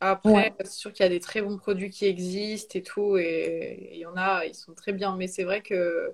Après, 0.00 0.52
c'est 0.60 0.72
sûr 0.72 0.92
qu'il 0.92 1.04
y 1.04 1.06
a 1.06 1.10
des 1.10 1.20
très 1.20 1.42
bons 1.42 1.58
produits 1.58 1.90
qui 1.90 2.06
existent 2.06 2.76
et 2.78 2.82
tout, 2.82 3.16
et 3.16 3.90
il 3.92 3.98
y 3.98 4.06
en 4.06 4.16
a, 4.16 4.44
ils 4.46 4.54
sont 4.54 4.74
très 4.74 4.92
bien, 4.92 5.16
mais 5.16 5.28
c'est 5.28 5.44
vrai 5.44 5.62
que 5.62 6.12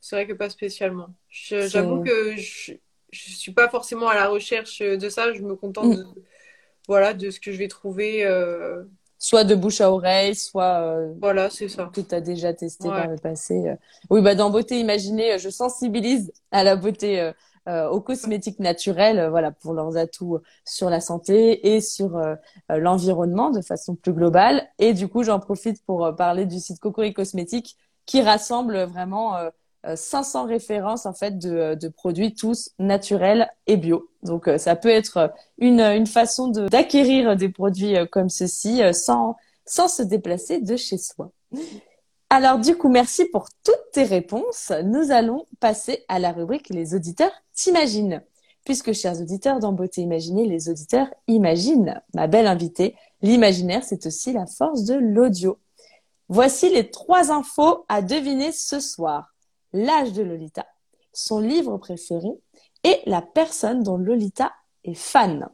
c'est 0.00 0.16
vrai 0.16 0.26
que 0.26 0.34
pas 0.34 0.50
spécialement. 0.50 1.08
J'avoue 1.30 2.02
que 2.02 2.36
je, 2.36 2.74
je 3.12 3.30
suis 3.30 3.52
pas 3.52 3.68
forcément 3.68 4.08
à 4.08 4.14
la 4.14 4.28
recherche 4.28 4.80
de 4.80 5.08
ça, 5.08 5.32
je 5.32 5.42
me 5.42 5.54
contente 5.54 5.86
mm. 5.86 5.96
de, 5.96 6.06
voilà, 6.88 7.14
de 7.14 7.30
ce 7.30 7.38
que 7.38 7.52
je 7.52 7.58
vais 7.58 7.68
trouver. 7.68 8.24
Euh, 8.24 8.82
soit 9.18 9.44
de 9.44 9.54
bouche 9.54 9.80
à 9.80 9.92
oreille, 9.92 10.34
soit 10.34 10.98
voilà, 11.20 11.48
c'est 11.48 11.68
ça. 11.68 11.90
que 11.94 12.00
tu 12.00 12.14
as 12.14 12.20
déjà 12.20 12.52
testé 12.52 12.88
par 12.88 13.06
le 13.06 13.16
passé. 13.16 13.76
Oui, 14.10 14.20
bah 14.20 14.34
dans 14.34 14.50
Beauté 14.50 14.80
Imaginée, 14.80 15.38
je 15.38 15.48
sensibilise 15.48 16.32
à 16.50 16.64
la 16.64 16.74
beauté 16.74 17.32
euh, 17.68 17.88
aux 17.88 18.00
cosmétiques 18.00 18.58
naturels, 18.58 19.20
euh, 19.20 19.30
voilà, 19.30 19.52
pour 19.52 19.72
leurs 19.72 19.96
atouts 19.96 20.40
sur 20.64 20.90
la 20.90 21.00
santé 21.00 21.74
et 21.74 21.80
sur 21.80 22.16
euh, 22.16 22.34
l'environnement 22.68 23.50
de 23.50 23.60
façon 23.60 23.94
plus 23.94 24.12
globale. 24.12 24.68
Et 24.80 24.94
du 24.94 25.06
coup, 25.06 25.22
j'en 25.22 25.38
profite 25.38 25.84
pour 25.84 26.12
parler 26.16 26.44
du 26.44 26.58
site 26.58 26.80
Cocori 26.80 27.14
Cosmétiques 27.14 27.76
qui 28.04 28.20
rassemble 28.20 28.82
vraiment 28.82 29.36
500 29.94 30.46
références 30.46 31.06
en 31.06 31.12
fait 31.12 31.38
de, 31.38 31.74
de, 31.74 31.88
produits 31.88 32.34
tous 32.34 32.70
naturels 32.78 33.50
et 33.66 33.76
bio. 33.76 34.08
Donc 34.22 34.48
ça 34.58 34.76
peut 34.76 34.88
être 34.88 35.32
une, 35.58 35.80
une 35.80 36.06
façon 36.06 36.48
d'acquérir 36.48 37.36
des 37.36 37.48
produits 37.48 37.96
comme 38.10 38.28
ceci 38.28 38.80
sans, 38.92 39.36
sans 39.64 39.88
se 39.88 40.02
déplacer 40.02 40.60
de 40.60 40.76
chez 40.76 40.98
soi. 40.98 41.32
Alors 42.30 42.58
du 42.58 42.76
coup, 42.76 42.88
merci 42.88 43.26
pour 43.26 43.48
toutes 43.62 43.90
tes 43.92 44.04
réponses. 44.04 44.72
Nous 44.84 45.10
allons 45.10 45.46
passer 45.60 46.04
à 46.08 46.18
la 46.18 46.32
rubrique 46.32 46.70
Les 46.70 46.94
auditeurs 46.94 47.32
t'imaginent. 47.52 48.22
Puisque, 48.64 48.92
chers 48.92 49.20
auditeurs, 49.20 49.58
dans 49.58 49.72
Beauté 49.72 50.02
Imaginée, 50.02 50.46
les 50.46 50.68
auditeurs 50.68 51.08
imaginent. 51.26 52.00
Ma 52.14 52.28
belle 52.28 52.46
invitée, 52.46 52.94
l'imaginaire, 53.20 53.82
c'est 53.84 54.06
aussi 54.06 54.32
la 54.32 54.46
force 54.46 54.84
de 54.84 54.94
l'audio. 54.94 55.58
Voici 56.28 56.70
les 56.70 56.90
trois 56.90 57.32
infos 57.32 57.84
à 57.88 58.00
deviner 58.00 58.52
ce 58.52 58.80
soir. 58.80 59.31
L'âge 59.72 60.12
de 60.12 60.22
Lolita, 60.22 60.66
son 61.12 61.40
livre 61.40 61.78
préféré 61.78 62.30
et 62.84 63.00
la 63.06 63.22
personne 63.22 63.82
dont 63.82 63.96
Lolita 63.96 64.52
est 64.84 64.94
fan. 64.94 65.48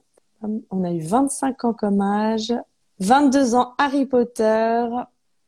On 0.71 0.85
a 0.85 0.91
eu 0.91 1.01
25 1.01 1.65
ans 1.65 1.75
comme 1.75 2.01
âge, 2.01 2.55
22 3.01 3.55
ans 3.55 3.75
Harry 3.79 4.07
Potter, 4.07 4.87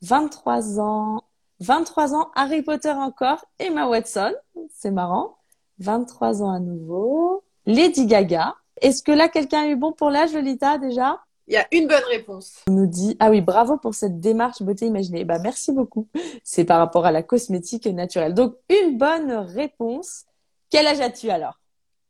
23 0.02 0.80
ans, 0.80 1.22
23 1.60 2.14
ans, 2.14 2.30
Harry 2.34 2.62
Potter 2.62 2.90
encore, 2.90 3.44
Emma 3.58 3.86
Watson, 3.86 4.32
c'est 4.72 4.90
marrant, 4.90 5.36
23 5.78 6.42
ans 6.42 6.50
à 6.50 6.60
nouveau, 6.60 7.44
Lady 7.66 8.06
Gaga. 8.06 8.54
Est-ce 8.80 9.02
que 9.02 9.12
là, 9.12 9.28
quelqu'un 9.28 9.62
a 9.62 9.66
eu 9.68 9.76
bon 9.76 9.92
pour 9.92 10.10
l'âge, 10.10 10.32
Lolita, 10.32 10.78
déjà? 10.78 11.20
Il 11.50 11.54
y 11.54 11.56
a 11.56 11.66
une 11.72 11.88
bonne 11.88 12.04
réponse. 12.08 12.62
On 12.68 12.72
nous 12.72 12.86
dit, 12.86 13.16
ah 13.18 13.28
oui, 13.28 13.40
bravo 13.40 13.76
pour 13.76 13.96
cette 13.96 14.20
démarche 14.20 14.62
beauté 14.62 14.86
imaginée. 14.86 15.24
Bah, 15.24 15.40
merci 15.40 15.72
beaucoup. 15.72 16.08
C'est 16.44 16.64
par 16.64 16.78
rapport 16.78 17.06
à 17.06 17.10
la 17.10 17.24
cosmétique 17.24 17.86
naturelle. 17.86 18.34
Donc, 18.34 18.54
une 18.68 18.96
bonne 18.96 19.32
réponse. 19.32 20.26
Quel 20.70 20.86
âge 20.86 21.00
as-tu 21.00 21.28
alors? 21.28 21.58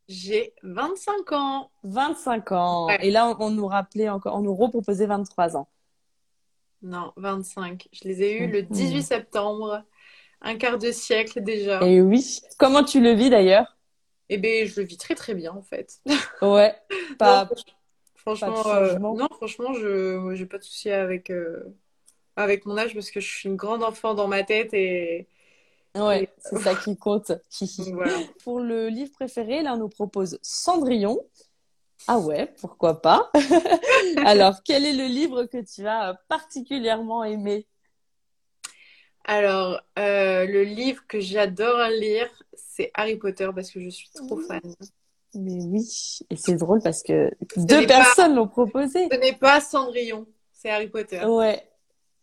J'ai 0.07 0.53
25 0.61 1.31
ans. 1.31 1.71
25 1.81 2.51
ans. 2.51 2.89
Et 2.89 3.09
là, 3.09 3.35
on, 3.39 3.45
on, 3.45 3.49
nous 3.49 3.65
rappelait 3.65 4.09
encore, 4.09 4.35
on 4.35 4.41
nous 4.41 4.55
reproposait 4.55 5.07
23 5.07 5.57
ans. 5.57 5.67
Non, 6.83 7.11
25. 7.17 7.87
Je 7.93 8.07
les 8.07 8.21
ai 8.21 8.43
eus 8.43 8.47
le 8.47 8.61
18 8.61 8.93
mhm. 8.93 9.01
septembre. 9.01 9.83
Un 10.41 10.55
quart 10.55 10.77
de 10.77 10.91
siècle 10.91 11.41
déjà. 11.41 11.81
Et 11.81 11.99
oui. 11.99 12.41
Comment 12.59 12.83
tu 12.83 13.01
le 13.01 13.13
vis 13.13 13.31
d'ailleurs? 13.31 13.75
Eh 14.29 14.37
bien, 14.37 14.67
je 14.67 14.79
le 14.79 14.85
vis 14.85 14.97
très 14.97 15.15
très 15.15 15.33
bien 15.33 15.51
en 15.51 15.63
fait. 15.63 15.99
Ouais. 16.43 16.75
Pas. 17.17 17.49
Franchement, 18.21 18.63
euh, 18.67 18.97
non, 18.99 19.27
franchement, 19.35 19.73
je 19.73 20.33
n'ai 20.33 20.45
pas 20.45 20.57
de 20.57 20.63
souci 20.63 20.89
avec, 20.89 21.29
euh, 21.29 21.63
avec 22.35 22.65
mon 22.65 22.77
âge 22.77 22.93
parce 22.93 23.11
que 23.11 23.19
je 23.19 23.27
suis 23.27 23.49
une 23.49 23.55
grande 23.55 23.83
enfant 23.83 24.13
dans 24.13 24.27
ma 24.27 24.43
tête 24.43 24.73
et. 24.73 25.27
Ouais, 25.95 26.29
c'est 26.37 26.59
ça 26.59 26.73
qui 26.75 26.95
compte. 26.97 27.31
Pour 28.43 28.59
le 28.61 28.87
livre 28.87 29.11
préféré, 29.11 29.61
là, 29.61 29.73
on 29.73 29.77
nous 29.77 29.89
propose 29.89 30.39
Cendrillon. 30.41 31.19
Ah 32.07 32.19
ouais, 32.19 32.53
pourquoi 32.59 33.01
pas? 33.01 33.31
Alors, 34.25 34.63
quel 34.63 34.85
est 34.85 34.93
le 34.93 35.05
livre 35.05 35.43
que 35.45 35.61
tu 35.61 35.85
as 35.87 36.15
particulièrement 36.27 37.23
aimé? 37.23 37.67
Alors, 39.25 39.79
euh, 39.99 40.47
le 40.47 40.63
livre 40.63 41.03
que 41.07 41.19
j'adore 41.19 41.87
lire, 41.89 42.29
c'est 42.53 42.89
Harry 42.95 43.17
Potter 43.17 43.49
parce 43.53 43.69
que 43.69 43.79
je 43.79 43.89
suis 43.89 44.09
trop 44.15 44.39
fan. 44.39 44.61
Mais 45.35 45.63
oui, 45.63 46.19
et 46.29 46.35
c'est 46.35 46.55
drôle 46.55 46.81
parce 46.83 47.03
que 47.03 47.31
deux 47.55 47.85
personnes 47.87 48.35
l'ont 48.35 48.47
proposé. 48.47 49.07
Ce 49.11 49.17
n'est 49.17 49.33
pas 49.33 49.61
Cendrillon, 49.61 50.25
c'est 50.51 50.69
Harry 50.69 50.87
Potter. 50.87 51.23
Ouais. 51.23 51.63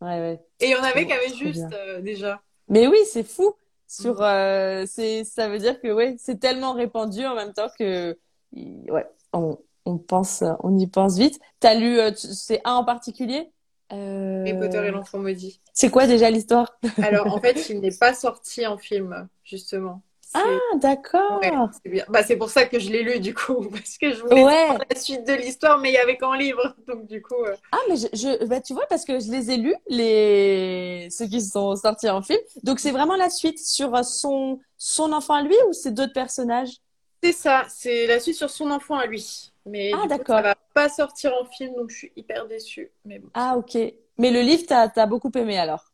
Ouais, 0.01 0.21
ouais. 0.21 0.41
Et 0.61 0.67
il 0.67 0.71
y 0.71 0.77
en 0.77 0.83
avait 0.83 1.07
qui 1.07 1.13
avaient 1.13 1.35
juste 1.35 1.73
euh, 1.73 2.01
déjà. 2.01 2.41
Mais 2.69 2.87
oui, 2.87 2.99
c'est 3.11 3.25
fou. 3.25 3.55
Sur, 3.87 4.21
mmh. 4.21 4.23
euh, 4.23 4.87
c'est, 4.87 5.25
ça 5.25 5.49
veut 5.49 5.59
dire 5.59 5.81
que 5.81 5.93
ouais, 5.93 6.17
c'est 6.19 6.39
tellement 6.39 6.75
répandu 6.75 7.25
en 7.25 7.35
même 7.35 7.55
temps 7.55 7.69
que, 7.79 8.19
ouais, 8.53 9.07
on, 9.33 9.59
on 9.87 9.97
pense, 9.97 10.45
on 10.61 10.77
y 10.79 10.87
pense 10.87 11.17
vite. 11.17 11.41
T'as 11.61 11.75
lu, 11.75 11.99
euh, 11.99 12.13
c'est 12.15 12.61
un 12.65 12.75
en 12.75 12.85
particulier? 12.85 13.51
Euh... 13.91 14.43
Harry 14.43 14.59
Potter 14.59 14.87
et 14.87 14.91
l'enfant 14.91 15.19
maudit. 15.19 15.61
C'est 15.73 15.91
quoi 15.91 16.07
déjà 16.07 16.31
l'histoire? 16.31 16.79
Alors 16.99 17.33
en 17.33 17.41
fait, 17.41 17.71
il 17.71 17.81
n'est 17.81 17.97
pas 17.97 18.13
sorti 18.13 18.67
en 18.67 18.77
film, 18.77 19.27
justement. 19.45 20.03
Ah 20.35 20.59
d'accord. 20.77 21.41
c'est 21.83 21.91
bien. 21.91 22.05
Bah, 22.09 22.23
c'est 22.23 22.37
pour 22.37 22.51
ça 22.51 22.67
que 22.67 22.79
je 22.79 22.91
l'ai 22.91 23.03
lu 23.03 23.21
du 23.21 23.35
coup, 23.35 23.67
parce 23.73 23.97
que 23.99 24.13
je 24.13 24.21
voulais 24.23 24.45
ouais. 24.45 24.69
la 24.91 24.97
suite 24.97 25.27
de 25.27 25.33
l'histoire, 25.33 25.79
mais 25.79 25.91
il 25.91 25.95
y 25.95 25.99
avait 25.99 26.17
qu'en 26.17 26.35
livre, 26.35 26.75
donc 26.87 27.07
du 27.07 27.23
coup. 27.23 27.43
Euh. 27.45 27.55
Ah 27.73 27.79
mais 27.89 27.97
je, 27.97 28.45
bah, 28.47 28.61
tu 28.61 28.75
vois 28.75 28.87
parce 28.87 29.05
que 29.05 29.19
je 29.21 29.31
les 29.31 29.51
ai 29.51 29.57
lus 29.57 29.75
les 29.89 31.09
ceux 31.11 31.27
qui 31.27 31.41
sont 31.41 31.77
sortis 31.77 32.11
en 32.11 32.23
film, 32.23 32.41
donc 32.63 32.81
c'est 32.81 32.91
vraiment 32.91 33.17
la 33.17 33.31
suite 33.31 33.59
sur 33.59 34.05
son 34.05 34.61
son 34.77 35.13
enfant 35.13 35.35
à 35.35 35.43
lui 35.43 35.57
ou 35.69 35.73
c'est 35.73 35.93
d'autres 35.93 36.13
personnages? 36.13 36.77
C'est 37.23 37.33
ça, 37.33 37.67
c'est 37.69 38.07
la 38.07 38.21
suite 38.21 38.37
sur 38.37 38.51
son 38.51 38.71
enfant 38.71 38.97
à 38.97 39.07
lui. 39.07 39.53
Mais 39.67 39.91
ah, 39.95 40.07
d'accord. 40.07 40.37
ça 40.37 40.43
va 40.43 40.55
pas 40.73 40.89
sortir 40.89 41.33
en 41.35 41.45
film, 41.45 41.75
donc 41.75 41.91
je 41.91 41.97
suis 41.97 42.13
hyper 42.17 42.47
déçue. 42.47 42.91
Mais 43.05 43.21
Ah, 43.35 43.57
ok. 43.57 43.77
Mais 44.19 44.31
le 44.31 44.41
livre, 44.41 44.65
t'as 44.67 44.91
as 44.95 45.07
beaucoup 45.07 45.31
aimé 45.35 45.59
alors? 45.59 45.85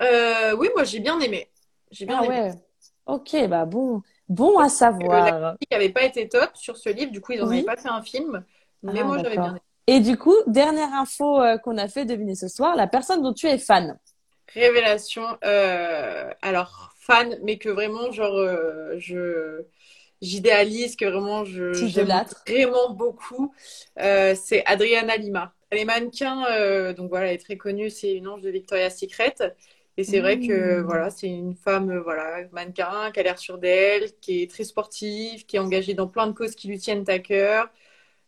Euh, 0.00 0.56
Oui, 0.56 0.68
moi 0.74 0.84
j'ai 0.84 1.00
bien 1.00 1.18
aimé. 1.20 1.48
J'ai 1.90 2.06
bien 2.06 2.18
ah, 2.20 2.24
aimé. 2.24 2.40
ouais. 2.40 2.52
Ok, 3.08 3.34
bah 3.48 3.64
bon, 3.64 4.02
bon 4.28 4.58
à 4.58 4.68
savoir. 4.68 5.56
Critique 5.56 5.70
n'avait 5.72 5.88
pas 5.88 6.04
été 6.04 6.28
top 6.28 6.50
sur 6.54 6.76
ce 6.76 6.90
livre, 6.90 7.10
du 7.10 7.20
coup 7.20 7.32
ils 7.32 7.40
n'en 7.40 7.48
avaient 7.48 7.62
pas 7.62 7.76
fait 7.76 7.88
un 7.88 8.02
film. 8.02 8.44
Mais 8.82 9.00
ah, 9.00 9.04
moi 9.04 9.18
j'avais 9.18 9.36
bien 9.36 9.50
aimé. 9.50 9.60
Et 9.86 10.00
du 10.00 10.16
coup, 10.16 10.34
dernière 10.46 10.92
info 10.92 11.40
euh, 11.40 11.56
qu'on 11.58 11.78
a 11.78 11.88
fait 11.88 12.04
deviner 12.04 12.34
ce 12.34 12.46
soir, 12.48 12.76
la 12.76 12.86
personne 12.86 13.22
dont 13.22 13.32
tu 13.32 13.46
es 13.46 13.58
fan. 13.58 13.98
Révélation, 14.52 15.24
euh, 15.44 16.30
alors 16.42 16.92
fan, 16.98 17.38
mais 17.42 17.58
que 17.58 17.70
vraiment 17.70 18.10
genre 18.12 18.38
je 18.98 19.64
j'idéalise, 20.20 20.96
que 20.96 21.04
vraiment 21.04 21.44
je 21.44 21.72
j'aime 21.72 22.12
vraiment 22.46 22.90
beaucoup, 22.90 23.52
euh, 24.00 24.34
c'est 24.34 24.64
Adriana 24.66 25.16
Lima. 25.16 25.52
Elle 25.70 25.80
est 25.80 25.84
mannequin, 25.84 26.46
euh, 26.50 26.92
donc 26.94 27.10
voilà, 27.10 27.28
elle 27.28 27.34
est 27.34 27.44
très 27.44 27.56
connue, 27.56 27.90
c'est 27.90 28.12
une 28.14 28.26
ange 28.26 28.40
de 28.42 28.50
Victoria's 28.50 28.98
Secret. 28.98 29.34
Et 29.98 30.04
c'est 30.04 30.20
vrai 30.20 30.38
que 30.38 30.78
mmh. 30.78 30.84
voilà, 30.84 31.10
c'est 31.10 31.26
une 31.26 31.56
femme 31.56 31.90
euh, 31.90 32.00
voilà 32.00 32.46
mannequin 32.52 33.10
qui 33.12 33.18
a 33.18 33.22
l'air 33.24 33.36
sûre 33.36 33.58
d'elle, 33.58 34.12
qui 34.20 34.42
est 34.42 34.50
très 34.50 34.62
sportive, 34.62 35.44
qui 35.44 35.56
est 35.56 35.58
engagée 35.58 35.92
dans 35.92 36.06
plein 36.06 36.28
de 36.28 36.32
causes 36.32 36.54
qui 36.54 36.68
lui 36.68 36.78
tiennent 36.78 37.04
à 37.08 37.18
cœur. 37.18 37.68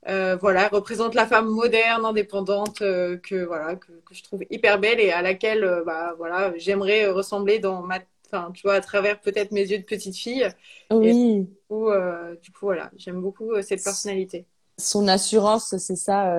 Euh, 0.09 0.37
voilà, 0.37 0.69
représente 0.69 1.15
la 1.15 1.27
femme 1.27 1.47
moderne, 1.47 2.05
indépendante, 2.05 2.81
euh, 2.81 3.19
que 3.19 3.45
voilà 3.45 3.77
que, 3.77 3.93
que, 4.05 4.15
je 4.15 4.25
trouve 4.25 4.43
hyper 4.51 4.81
belle 4.81 4.99
et 4.99 5.13
à 5.13 5.21
laquelle 5.23 5.63
euh, 5.63 5.85
bah 5.85 6.15
voilà 6.17 6.53
j'aimerais 6.57 7.07
ressembler 7.09 7.59
dans 7.59 7.83
ma 7.83 7.99
enfin, 8.27 8.51
tu 8.53 8.63
vois, 8.63 8.75
à 8.75 8.81
travers 8.81 9.21
peut-être 9.21 9.53
mes 9.53 9.63
yeux 9.63 9.79
de 9.79 9.85
petite 9.85 10.17
fille. 10.17 10.49
Oui. 10.91 11.41
du, 11.41 11.49
coup, 11.69 11.91
euh, 11.91 12.35
du 12.43 12.51
coup, 12.53 12.67
voilà, 12.67 12.91
j'aime 12.97 13.21
beaucoup 13.21 13.61
cette 13.63 13.83
personnalité. 13.83 14.47
Son 14.79 15.07
assurance, 15.09 15.77
c'est 15.77 15.97
ça, 15.97 16.33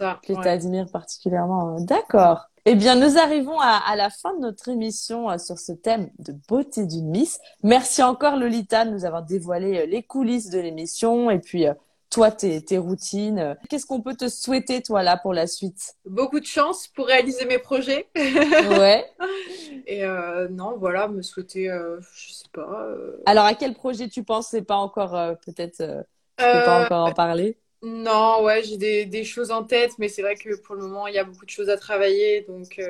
que 0.00 0.32
tu 0.32 0.48
admires 0.48 0.90
particulièrement. 0.92 1.80
D'accord. 1.80 2.48
Eh 2.68 2.74
bien, 2.74 2.96
nous 2.96 3.16
arrivons 3.16 3.60
à, 3.60 3.80
à, 3.86 3.94
la 3.94 4.10
fin 4.10 4.34
de 4.34 4.40
notre 4.40 4.68
émission 4.68 5.38
sur 5.38 5.58
ce 5.58 5.70
thème 5.72 6.10
de 6.18 6.34
beauté 6.48 6.84
d'une 6.84 7.08
Miss. 7.10 7.38
Merci 7.62 8.02
encore 8.02 8.36
Lolita 8.36 8.84
de 8.84 8.90
nous 8.90 9.04
avoir 9.04 9.22
dévoilé 9.22 9.86
les 9.86 10.02
coulisses 10.02 10.50
de 10.50 10.58
l'émission 10.58 11.30
et 11.30 11.38
puis 11.38 11.66
toi, 12.10 12.30
tes, 12.30 12.64
tes 12.64 12.78
routines. 12.78 13.56
Qu'est-ce 13.68 13.86
qu'on 13.86 14.00
peut 14.00 14.14
te 14.14 14.28
souhaiter, 14.28 14.82
toi, 14.82 15.02
là, 15.02 15.16
pour 15.16 15.34
la 15.34 15.46
suite? 15.46 15.94
Beaucoup 16.06 16.40
de 16.40 16.46
chance 16.46 16.88
pour 16.88 17.06
réaliser 17.06 17.44
mes 17.44 17.58
projets. 17.58 18.08
ouais. 18.16 19.04
Et 19.86 20.04
euh, 20.04 20.48
non, 20.48 20.76
voilà, 20.78 21.08
me 21.08 21.22
souhaiter, 21.22 21.70
euh, 21.70 22.00
je 22.14 22.32
sais 22.32 22.48
pas. 22.52 22.84
Euh... 22.88 23.22
Alors, 23.26 23.44
à 23.44 23.54
quel 23.54 23.74
projet 23.74 24.08
tu 24.08 24.22
penses? 24.22 24.48
C'est 24.48 24.62
pas 24.62 24.76
encore, 24.76 25.14
euh, 25.14 25.34
peut-être, 25.44 25.80
euh, 25.80 26.02
tu 26.38 26.44
peux 26.44 26.64
pas 26.64 26.84
encore 26.84 27.06
en 27.06 27.12
parler? 27.12 27.58
Non, 27.88 28.42
ouais, 28.42 28.62
j'ai 28.62 28.76
des, 28.76 29.06
des, 29.06 29.24
choses 29.24 29.50
en 29.50 29.64
tête, 29.64 29.92
mais 29.98 30.08
c'est 30.08 30.22
vrai 30.22 30.34
que 30.34 30.56
pour 30.56 30.74
le 30.74 30.82
moment, 30.82 31.06
il 31.06 31.14
y 31.14 31.18
a 31.18 31.24
beaucoup 31.24 31.44
de 31.44 31.50
choses 31.50 31.68
à 31.68 31.76
travailler. 31.76 32.42
Donc, 32.42 32.80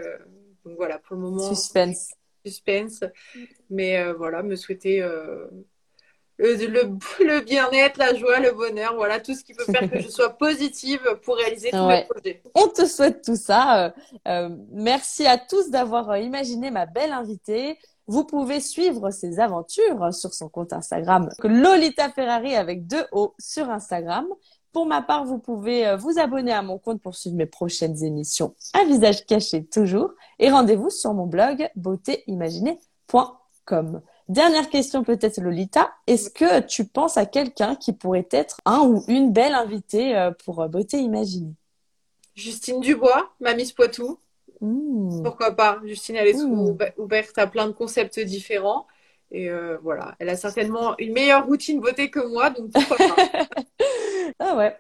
donc 0.65 0.77
voilà, 0.77 0.99
pour 0.99 1.17
le 1.17 1.23
moment. 1.23 1.55
Suspense. 1.55 2.15
Suspense. 2.45 3.05
Mais 3.71 4.13
voilà, 4.13 4.43
me 4.43 4.57
souhaiter 4.57 5.03
le, 6.39 6.99
le, 7.21 7.41
bien-être, 7.41 7.99
la 7.99 8.15
joie, 8.15 8.41
le 8.41 8.53
bonheur, 8.53 8.95
voilà, 8.95 9.21
tout 9.21 9.35
ce 9.35 9.43
qui 9.43 9.55
peut 9.55 9.65
faire 9.65 9.91
que 9.91 10.01
je 10.01 10.09
sois 10.09 10.31
positive 10.31 11.01
pour 11.23 11.37
réaliser 11.37 11.71
tous 11.71 11.87
mes 11.87 12.05
projets. 12.09 12.43
On 12.55 12.69
te 12.69 12.85
souhaite 12.87 13.23
tout 13.25 13.37
ça. 13.37 13.87
Euh, 13.87 13.91
euh 14.29 14.57
merci 14.71 15.27
à 15.27 15.39
tous 15.39 15.71
d'avoir 15.71 16.11
euh, 16.11 16.19
imaginé 16.19 16.71
ma 16.71 16.87
belle 16.87 17.13
invitée. 17.13 17.79
Vous 18.07 18.25
pouvez 18.25 18.61
suivre 18.61 19.11
ses 19.11 19.41
aventures 19.41 20.15
sur 20.15 20.33
son 20.33 20.49
compte 20.49 20.73
Instagram, 20.73 21.29
Lolita 21.43 22.09
Ferrari 22.11 22.55
avec 22.55 22.87
deux 22.87 23.05
O 23.11 23.35
sur 23.39 23.69
Instagram. 23.69 24.27
Pour 24.77 24.85
ma 24.85 25.01
part, 25.01 25.25
vous 25.25 25.39
pouvez 25.39 25.87
euh, 25.87 25.97
vous 25.97 26.19
abonner 26.19 26.53
à 26.53 26.61
mon 26.61 26.77
compte 26.77 27.01
pour 27.01 27.15
suivre 27.15 27.35
mes 27.35 27.47
prochaines 27.47 28.05
émissions 28.05 28.55
Un 28.75 28.85
visage 28.85 29.25
caché 29.25 29.65
toujours. 29.65 30.11
Et 30.39 30.51
rendez-vous 30.51 30.91
sur 30.91 31.15
mon 31.15 31.25
blog 31.25 31.71
beautéimaginée.com. 31.77 34.03
Dernière 34.29 34.69
question 34.69 35.03
peut-être 35.03 35.41
Lolita. 35.41 35.91
Est-ce 36.07 36.29
que 36.29 36.61
tu 36.61 36.85
penses 36.85 37.17
à 37.17 37.25
quelqu'un 37.25 37.75
qui 37.75 37.95
pourrait 37.95 38.29
être 38.31 38.59
un 38.67 38.81
ou 38.81 39.03
une 39.09 39.33
belle 39.33 39.55
invitée 39.55 40.15
euh, 40.15 40.31
pour 40.45 40.61
euh, 40.61 40.69
Beauté 40.69 40.99
Imaginée? 40.99 41.55
Justine 42.35 42.81
Dubois, 42.81 43.31
ma 43.41 43.55
Miss 43.55 43.73
Poitou. 43.73 44.19
Mmh. 44.61 45.23
Pourquoi 45.23 45.53
pas? 45.53 45.81
Justine, 45.87 46.17
elle 46.17 46.29
est 46.29 46.35
mmh. 46.35 46.77
ouverte 46.99 47.39
à 47.39 47.47
plein 47.47 47.67
de 47.67 47.73
concepts 47.73 48.21
différents. 48.21 48.87
Et 49.31 49.51
euh, 49.51 49.77
voilà, 49.83 50.15
elle 50.19 50.29
a 50.29 50.37
certainement 50.37 50.95
une 50.99 51.13
meilleure 51.13 51.47
routine 51.47 51.81
beauté 51.81 52.11
que 52.11 52.21
moi, 52.21 52.51
donc 52.51 52.71
pourquoi 52.73 52.97
pas 52.97 53.47
Ah 54.39 54.57
ouais, 54.57 54.77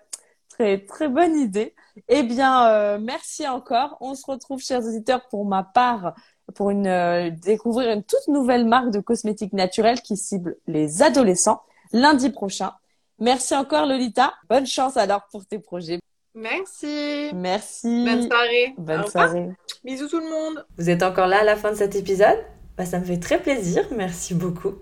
très 0.48 0.78
très 0.78 1.09
bonne 1.09 1.37
idée. 1.37 1.74
Eh 2.09 2.22
bien, 2.22 2.68
euh, 2.68 2.98
merci 3.00 3.46
encore. 3.48 3.96
On 4.00 4.14
se 4.14 4.24
retrouve, 4.26 4.61
chers 4.61 4.85
auditeurs, 4.85 5.26
pour 5.28 5.44
ma 5.44 5.62
part, 5.62 6.14
pour 6.54 6.70
une 6.70 6.87
euh, 6.87 7.30
découvrir 7.30 7.90
une 7.92 8.04
toute 8.04 8.28
nouvelle 8.28 8.66
marque 8.66 8.90
de 8.90 9.00
cosmétiques 9.00 9.52
naturels 9.52 10.00
qui 10.00 10.16
cible 10.16 10.56
les 10.66 11.02
adolescents 11.02 11.62
lundi 11.92 12.30
prochain. 12.30 12.72
Merci 13.18 13.54
encore, 13.54 13.87
Lolita. 13.87 14.35
Bonne 14.48 14.66
chance 14.66 14.96
alors 14.96 15.26
pour 15.30 15.46
tes 15.46 15.59
projets. 15.59 16.00
Merci. 16.35 17.30
Merci. 17.35 18.04
Bonne 18.04 18.28
soirée. 18.28 18.74
Bonne 18.76 19.06
soirée. 19.06 19.48
Bisous 19.85 20.09
tout 20.09 20.20
le 20.20 20.28
monde. 20.28 20.66
Vous 20.76 20.90
êtes 20.90 21.02
encore 21.02 21.26
là 21.26 21.40
à 21.40 21.44
la 21.44 21.56
fin 21.56 21.70
de 21.70 21.76
cet 21.76 21.96
épisode? 21.96 22.44
Bah, 22.76 22.86
Ça 22.86 22.98
me 22.98 23.04
fait 23.04 23.18
très 23.18 23.40
plaisir. 23.40 23.84
Merci 23.96 24.34
beaucoup. 24.34 24.74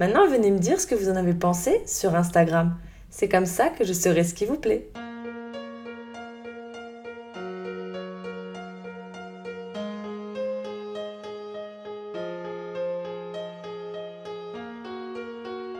Maintenant, 0.00 0.28
venez 0.28 0.50
me 0.50 0.58
dire 0.58 0.80
ce 0.80 0.86
que 0.86 0.94
vous 0.94 1.08
en 1.08 1.16
avez 1.16 1.34
pensé 1.34 1.82
sur 1.86 2.14
Instagram. 2.14 2.76
C'est 3.10 3.28
comme 3.28 3.46
ça 3.46 3.68
que 3.68 3.84
je 3.84 3.92
saurai 3.92 4.24
ce 4.24 4.34
qui 4.34 4.44
vous 4.44 4.58
plaît. 4.58 4.90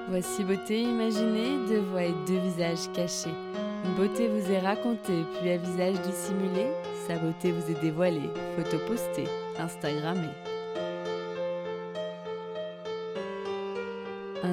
Voici 0.08 0.44
beauté 0.44 0.80
imaginée, 0.80 1.66
deux 1.68 1.80
voix 1.80 2.04
et 2.04 2.14
deux 2.28 2.38
visages 2.38 2.88
cachés. 2.94 3.34
Une 3.84 3.94
beauté 3.96 4.28
vous 4.28 4.52
est 4.52 4.60
racontée, 4.60 5.24
puis 5.40 5.50
à 5.50 5.56
visage 5.56 6.00
dissimulé, 6.02 6.66
sa 7.08 7.16
beauté 7.16 7.50
vous 7.50 7.68
est 7.68 7.80
dévoilée, 7.80 8.30
photo 8.56 8.78
postée, 8.86 9.28
Instagrammée. 9.58 10.53